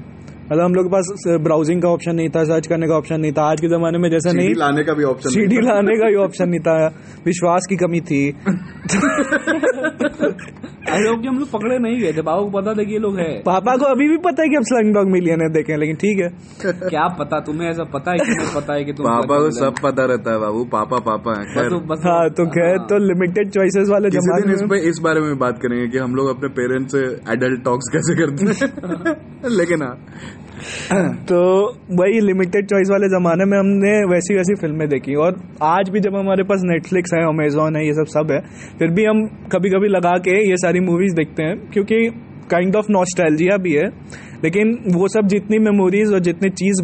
मतलब 0.52 0.64
हम 0.64 0.74
लोग 0.74 0.86
के 0.86 0.90
पास 0.90 1.24
ब्राउजिंग 1.40 1.82
का 1.82 1.88
ऑप्शन 1.88 2.14
नहीं 2.14 2.28
था 2.28 2.44
सर्च 2.44 2.66
करने 2.66 2.86
का 2.88 2.94
ऑप्शन 2.94 3.20
नहीं 3.20 3.32
था। 3.32 3.42
आज 3.42 3.60
के 3.60 3.68
जमाने 3.68 3.98
में 3.98 4.10
जैसा 4.10 4.32
नहीं 4.32 4.54
लाने 4.54 4.84
का 4.84 4.94
भी 4.94 5.04
ऑप्शन 5.04 5.30
सी 5.30 5.46
डी 5.46 5.56
लाने 5.56 5.96
का 5.96 6.08
भी 6.08 6.14
ऑप्शन 6.14 6.48
नहीं 6.48 6.60
था। 6.60 6.86
विश्वास 7.26 7.66
की 7.70 7.76
कमी 7.76 8.00
थी। 8.00 8.36
लोग 10.98 11.26
हम 11.26 11.38
लोग 11.38 11.50
पकड़े 11.50 11.78
नहीं 11.78 12.00
गए 12.00 12.12
थे 12.12 12.22
बाबा 12.22 12.40
को 12.42 12.50
पता 12.60 12.74
था 12.74 12.82
कि 12.82 12.92
ये 12.92 12.98
लोग 12.98 13.18
है। 13.18 13.38
पापा 13.38 13.76
को 13.76 13.84
अभी 13.84 14.08
भी 14.08 14.16
पता 14.16 14.42
है 14.42 14.48
कि 14.48 14.56
हम 14.56 14.62
स्लंग 14.62 14.94
डॉग 14.94 15.10
मिलियन 15.10 15.38
देखे 15.38 15.76
लेकिन 15.76 15.96
ठीक 15.96 16.18
है। 16.20 16.28
क्या 16.88 17.06
पता 17.08 17.40
तुम्हें 17.40 17.68
ऐसा 17.70 17.84
पता 17.84 18.12
है 18.12 18.18
कि 18.18 18.30
नहीं 18.30 18.54
पता 18.54 18.74
है 18.74 18.84
कि 18.84 18.92
तुम 18.92 19.06
पापा 19.06 19.38
को 19.38 19.50
सब 19.50 19.74
पता 19.82 20.04
रहता 20.04 20.32
है 20.32 20.38
बाबू। 20.38 20.64
पापा 20.64 20.98
पापा 20.98 21.38
है 21.38 21.44
खैर। 21.44 21.68
तो- 21.68 21.82
बस 21.82 22.02
हाँ 22.04 22.30
तो 22.30 22.46
खैर 22.46 22.78
तो 22.78 22.98
लिमिटेड 22.98 23.50
चॉइसेस 23.50 23.88
वाले 23.88 24.10
किसी 24.10 24.34
दिन 24.34 24.54
जमाने 24.54 24.54
इस 24.54 24.62
पे 24.70 24.88
इस 24.88 25.00
बारे 25.04 25.20
में 25.20 25.38
बात 25.38 25.58
करेंगे 25.58 25.86
कि 25.88 25.98
हम 25.98 26.14
लोग 26.14 26.28
अपने 26.36 26.48
पेरेंट्स 26.48 26.92
से 26.92 27.32
एडल्ट 27.32 27.64
टॉक्स 27.64 27.90
कैसे 27.92 28.14
करते 28.20 28.46
हैं। 28.46 29.50
लेकिन 29.58 29.82
हाँ। 29.82 29.96
तो 31.28 31.38
वही 31.90 32.20
लिमिटेड 32.20 32.66
चॉइस 32.66 32.88
वाले 32.90 33.06
जमाने 33.08 33.44
में 33.44 33.58
हमने 33.58 33.92
वैसी 34.14 34.34
वैसी 34.34 34.54
फ़िल्में 34.54 34.88
देखी। 34.88 35.14
और 35.14 35.36
आज 35.62 35.88
भी 35.88 36.00
जब 36.00 36.16
हमारे 36.16 36.42
पास 36.42 36.60
नेटफ्लिक्स 36.64 37.10
है 37.14 37.22
अमेजोन 37.28 37.76
है 37.76 37.86
ये 37.86 37.92
सब 37.92 38.04
सब 38.06 38.32
है 38.32 38.40
फिर 38.78 38.88
भी 38.88 39.04
हम 39.04 39.22
कभी 39.52 39.70
कभी 39.70 39.88
लगा 39.88 40.10
के 40.10 40.50
ये 40.50 40.56
सारी 40.56 40.79
मूवीज़ 40.82 41.14
देखते 41.14 41.42
हैं, 41.42 41.56
क्योंकि 41.72 41.96
काइंड 42.50 42.76
ऑफ़ 42.76 42.86
नॉस्टैल्जिया 42.90 43.56
भी 43.58 43.72
है, 43.72 43.86
लेकिन 44.44 44.72
वो 44.94 45.08
सब 45.08 45.26
जितनी 45.28 45.58
मेमोरीज 45.60 46.12
और 46.12 46.20
जितनी 46.20 46.48
चीज़ 46.52 46.80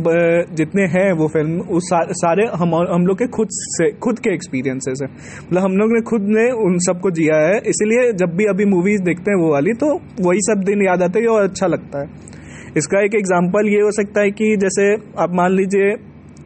जितने 0.56 0.82
हैं 0.88 1.10
वो 1.18 1.28
फ़िल्म 1.28 1.60
उस 1.76 1.88
सारे 2.16 2.46
हम 2.54 2.74
हम 2.90 3.06
लोग 3.06 3.18
के 3.18 3.26
खुद 3.28 3.48
से, 3.50 3.90
खुद 3.98 4.18
के 4.18 4.34
एक्सपीरियंसेस 4.34 4.98
है। 5.02 5.08
मतलब 5.08 5.62
हम 5.62 5.76
लोग 5.76 5.92
ने 5.92 6.00
खुद 6.02 6.26
ने 6.30 6.44
उन 6.64 6.78
सबको 6.86 7.10
जिया 7.10 7.38
है, 7.38 7.56
इसीलिए 7.66 8.12
जब 8.14 8.36
भी 8.36 8.44
अभी 8.46 8.64
मूवीज़ 8.66 9.02
देखते 9.02 9.30
हैं 9.30 9.38
वो 9.38 9.52
वाली 9.52 9.72
तो 9.74 9.92
वही 10.20 10.40
सब 10.42 10.64
दिन 10.64 10.86
याद 10.86 11.02
आते 11.02 11.20
हैं 11.20 11.26
और 11.28 11.42
अच्छा 11.42 11.66
लगता 11.66 12.00
है। 12.00 12.34
इसका 12.76 13.04
एक 13.04 13.14
एग्जांपल 13.14 13.68
ये 13.68 13.80
हो 13.80 13.90
सकता 13.92 14.20
है 14.20 14.30
कि 14.32 14.56
जैसे 14.58 14.92
आप 15.18 15.34
मान 15.34 15.52
लीजिए 15.52 15.92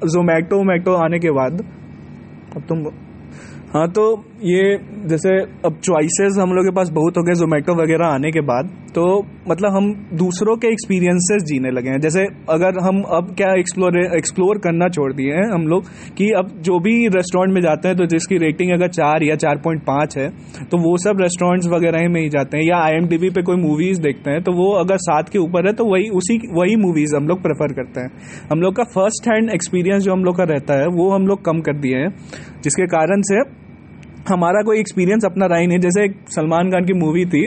जोमेटो 0.07 0.57
वोमेटो 0.57 0.93
आने 0.97 1.19
के 1.19 1.31
बाद, 1.33 1.65
अब 2.57 2.63
तुम 2.69 2.85
हाँ 3.73 3.89
तो 3.91 4.05
ये 4.41 4.61
जैसे 5.09 5.31
अब 5.67 5.75
चॉइसेस 5.85 6.37
हम 6.39 6.53
लोग 6.55 6.65
के 6.65 6.71
पास 6.71 6.91
बहुत 6.91 7.17
हो 7.19 7.23
गए 7.23 7.35
जोमेटो 7.35 7.75
वगैरह 7.75 8.07
आने 8.07 8.31
के 8.33 8.41
बाद 8.41 8.69
तो 8.95 9.03
मतलब 9.49 9.73
हम 9.73 9.89
दूसरों 10.19 10.55
के 10.57 10.69
एक्सपीरियंसेस 10.69 11.43
जीने 11.43 11.71
लगे 11.71 11.91
हैं। 11.91 11.99
जैसे 12.01 12.25
अगर 12.51 12.79
हम 12.81 13.03
अब 13.11 13.35
क्या 13.37 13.53
एक्सप्लोर 13.55 13.99
एक्सप्लोर 14.17 14.59
करना 14.59 14.89
छोड़ 14.89 15.13
दिए 15.13 15.35
हैं 15.35 15.45
हम 15.53 15.67
लोग 15.69 15.85
कि 16.19 16.31
अब 16.39 16.49
जो 16.61 16.79
भी 16.79 16.95
रेस्टोरेंट 17.09 17.55
में 17.55 17.61
जाते 17.63 17.89
हैं 17.89 17.97
तो 17.97 18.07
जिसकी 18.07 18.39
रेटिंग 18.39 18.73
अगर 18.73 18.89
चार 18.91 19.25
या 19.25 19.37
चार 19.37 19.61
पॉइंट 19.65 19.83
पाँच 19.83 20.17
है 20.19 20.29
तो 20.71 20.79
वो 20.79 20.97
सब 20.99 21.21
रेस्टोरेंट्स 21.21 21.69
वगैरह 21.69 22.09
में 22.09 22.21
ही 22.21 22.29
जाते 22.29 22.57
हैं। 22.57 22.65
या 22.65 22.79
आई 22.79 23.31
पे 23.31 23.43
कोई 23.43 23.57
मूवीज़ 23.59 24.03
देखते 24.03 24.31
हैं 24.31 24.43
तो 24.43 24.53
वो 24.55 24.73
अगर 24.77 24.97
सात 25.01 25.29
के 25.29 25.39
ऊपर 25.39 25.67
है 25.67 25.73
तो 25.75 25.85
वही, 25.85 26.09
उसी, 26.11 26.41
वही 26.53 26.77
मूवीज़ 26.79 27.17
हम 27.17 27.29
लोग 27.29 27.43
प्रेफर 27.43 27.73
करते 27.75 28.01
हैं। 28.01 28.11
हम 28.53 28.61
लोग 28.61 28.77
का 28.77 28.85
फ़र्स्ट 28.95 29.29
हैंड 29.29 29.51
एक्सपीरियंस 29.51 30.03
जो 30.03 30.13
हम 30.13 30.25
लोग 30.25 30.37
का 30.37 30.45
रहता 30.47 30.81
है, 30.81 30.87
वो 30.89 31.11
हम 31.11 31.27
लोग 31.27 31.45
कम 31.45 31.61
कर 31.61 31.77
दिए 31.79 31.97
हैं, 31.97 32.15
जिसके 32.65 32.87
कारण 32.89 33.23
से 33.23 33.43
हमारा 34.29 34.63
कोई 34.63 34.79
एक्सपीरियंस 34.81 35.25
अपना 35.25 35.47
रहा 35.47 35.59
ही 35.59 35.67
नहीं। 35.67 35.79
जैसे 35.79 36.05
एक 36.05 36.17
सलमान 36.29 36.71
खान 36.71 36.85
की 36.85 36.93
मूवी 36.93 37.25
थी 37.27 37.47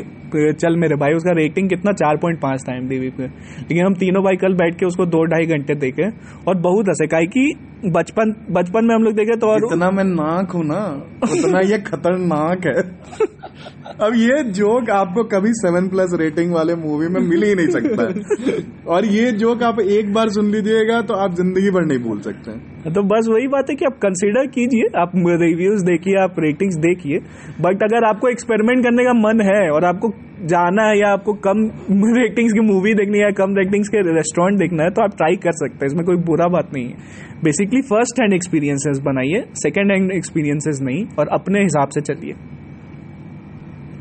चल 0.55 0.75
मेरे 0.77 0.95
भाई 0.95 1.13
उसका 1.13 1.31
रेटिंग 1.33 1.69
कितना? 1.69 1.91
चार 1.93 2.17
पॉइंट 2.17 2.39
पाँच 2.41 2.61
था 2.61 2.75
एम 2.77 2.87
पे। 2.87 3.27
लेकिन 3.27 3.85
हम 3.85 3.93
तीनों 3.95 4.23
भाई 4.23 4.35
कल 4.37 4.53
बैठ 4.55 4.79
के 4.79 4.85
उसको 4.85 5.05
दो 5.07 5.23
ढाई 5.25 5.45
घंटे 5.47 5.75
देखे 5.77 6.09
और 6.47 6.57
बहुत 6.61 6.89
हंसे। 6.89 7.07
काहे 7.07 7.25
कि 7.27 7.53
बचपन 7.93 8.29
बचपन 8.51 8.85
में 8.85 8.93
हम 8.95 9.03
लोग 9.03 9.13
देखे 9.13 9.35
तो 9.37 9.47
और 9.47 9.63
इतना 9.65 9.89
मैं 9.91 10.03
नाक 10.05 10.51
हूँ 10.51 10.63
ना 10.65 10.81
उतना 11.23 11.59
ये 11.69 11.77
खतरनाक 11.81 12.65
है। 12.67 12.81
अब 14.01 14.13
ये 14.15 14.43
जोक 14.51 14.89
आपको 14.89 15.23
कभी 15.31 15.49
सेवन 15.53 15.87
प्लस 15.89 16.13
रेटिंग 16.19 16.53
वाले 16.53 16.75
मूवी 16.75 17.07
में 17.07 17.19
मिल 17.21 17.43
ही 17.43 17.55
नहीं 17.55 17.67
सकता 17.67 18.03
है। 18.03 18.55
और 18.87 19.05
ये 19.07 19.31
जोक 19.37 19.63
आप 19.63 19.79
एक 19.79 20.13
बार 20.13 20.29
सुन 20.29 20.51
लीजिएगा 20.51 21.01
तो 21.01 21.13
आप 21.15 21.35
ज़िंदगी 21.35 21.71
भर 21.71 21.85
नहीं 21.85 21.99
भूल 21.99 22.19
सकते 22.21 22.91
तो 22.91 23.03
बस 23.03 23.27
वही 23.29 23.47
बात 23.47 23.69
है 23.69 23.75
कि 23.75 23.85
आप 23.85 23.97
कंसीडर 23.97 24.47
कीजिए 24.49 24.87
आप 25.01 25.11
रिव्यूज़ 25.41 25.85
देखिए 25.85 26.21
आप 26.21 26.35
रेटिंग्स 26.39 26.75
देखिए। 26.85 27.19
बट 27.61 27.83
अगर 27.83 28.07
आपको 28.07 28.27
एक्सपेरिमेंट 28.27 28.83
करने 28.83 29.03
का 29.03 29.13
मन 29.19 29.41
है 29.45 29.61
और 29.71 29.85
आपको 29.85 30.09
जाना 30.45 30.83
है 30.83 30.99
या 30.99 31.09
आपको 31.09 31.33
कम 31.33 31.63
रेटिंग्स 32.17 32.53
की 32.53 32.59
मूवी 32.59 32.93
देखनी 32.93 33.17
है 33.17 33.23
या 33.23 33.31
कम 33.31 33.55
रेटिंग्स 33.55 33.89
के 33.89 34.01
रेस्टोरेंट 34.13 34.59
देखना 34.59 34.83
है 34.83 34.89
तो 34.89 35.01
आप 35.01 35.17
ट्राई 35.17 35.35
कर 35.35 35.51
सकते 35.51 35.75
हैं। 35.75 35.85
इसमें 35.85 36.05
कोई 36.05 36.15
बुरा 36.15 36.47
बात 36.47 36.73
नहीं 36.73 36.85
है। 36.85 37.41
बेसिकली 37.43 37.81
फ़र्स्ट 37.81 38.21
हैंड 38.21 38.33
एक्सपीरियंसेस 38.33 38.99
बनाइए 38.99 39.45
सेकेंड 39.53 39.91
हैंड 39.91 40.11
एक्सपीरियंसेस 40.11 40.79
नहीं 40.81 41.05
और 41.19 41.27
अपने 41.27 41.61
हिसाब 41.61 41.87
से 41.87 42.01
चलिए। 42.01 42.33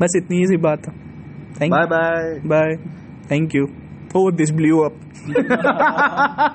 बस 0.01 0.13
इतनी 0.17 0.37
ही 0.37 0.45
सी 0.45 0.57
बात 0.57 0.87
है 0.87 0.93
bye 1.69 1.85
bye 1.85 2.39
bye 2.45 2.75
thank 3.31 3.55
you 3.55 3.67
Oh, 4.15 4.29
this 4.31 4.51
blew 4.51 4.85
up. 4.85 4.93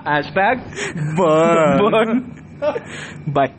hashtag 0.06 0.60
Burn. 1.16 2.22
Bye. 3.34 3.52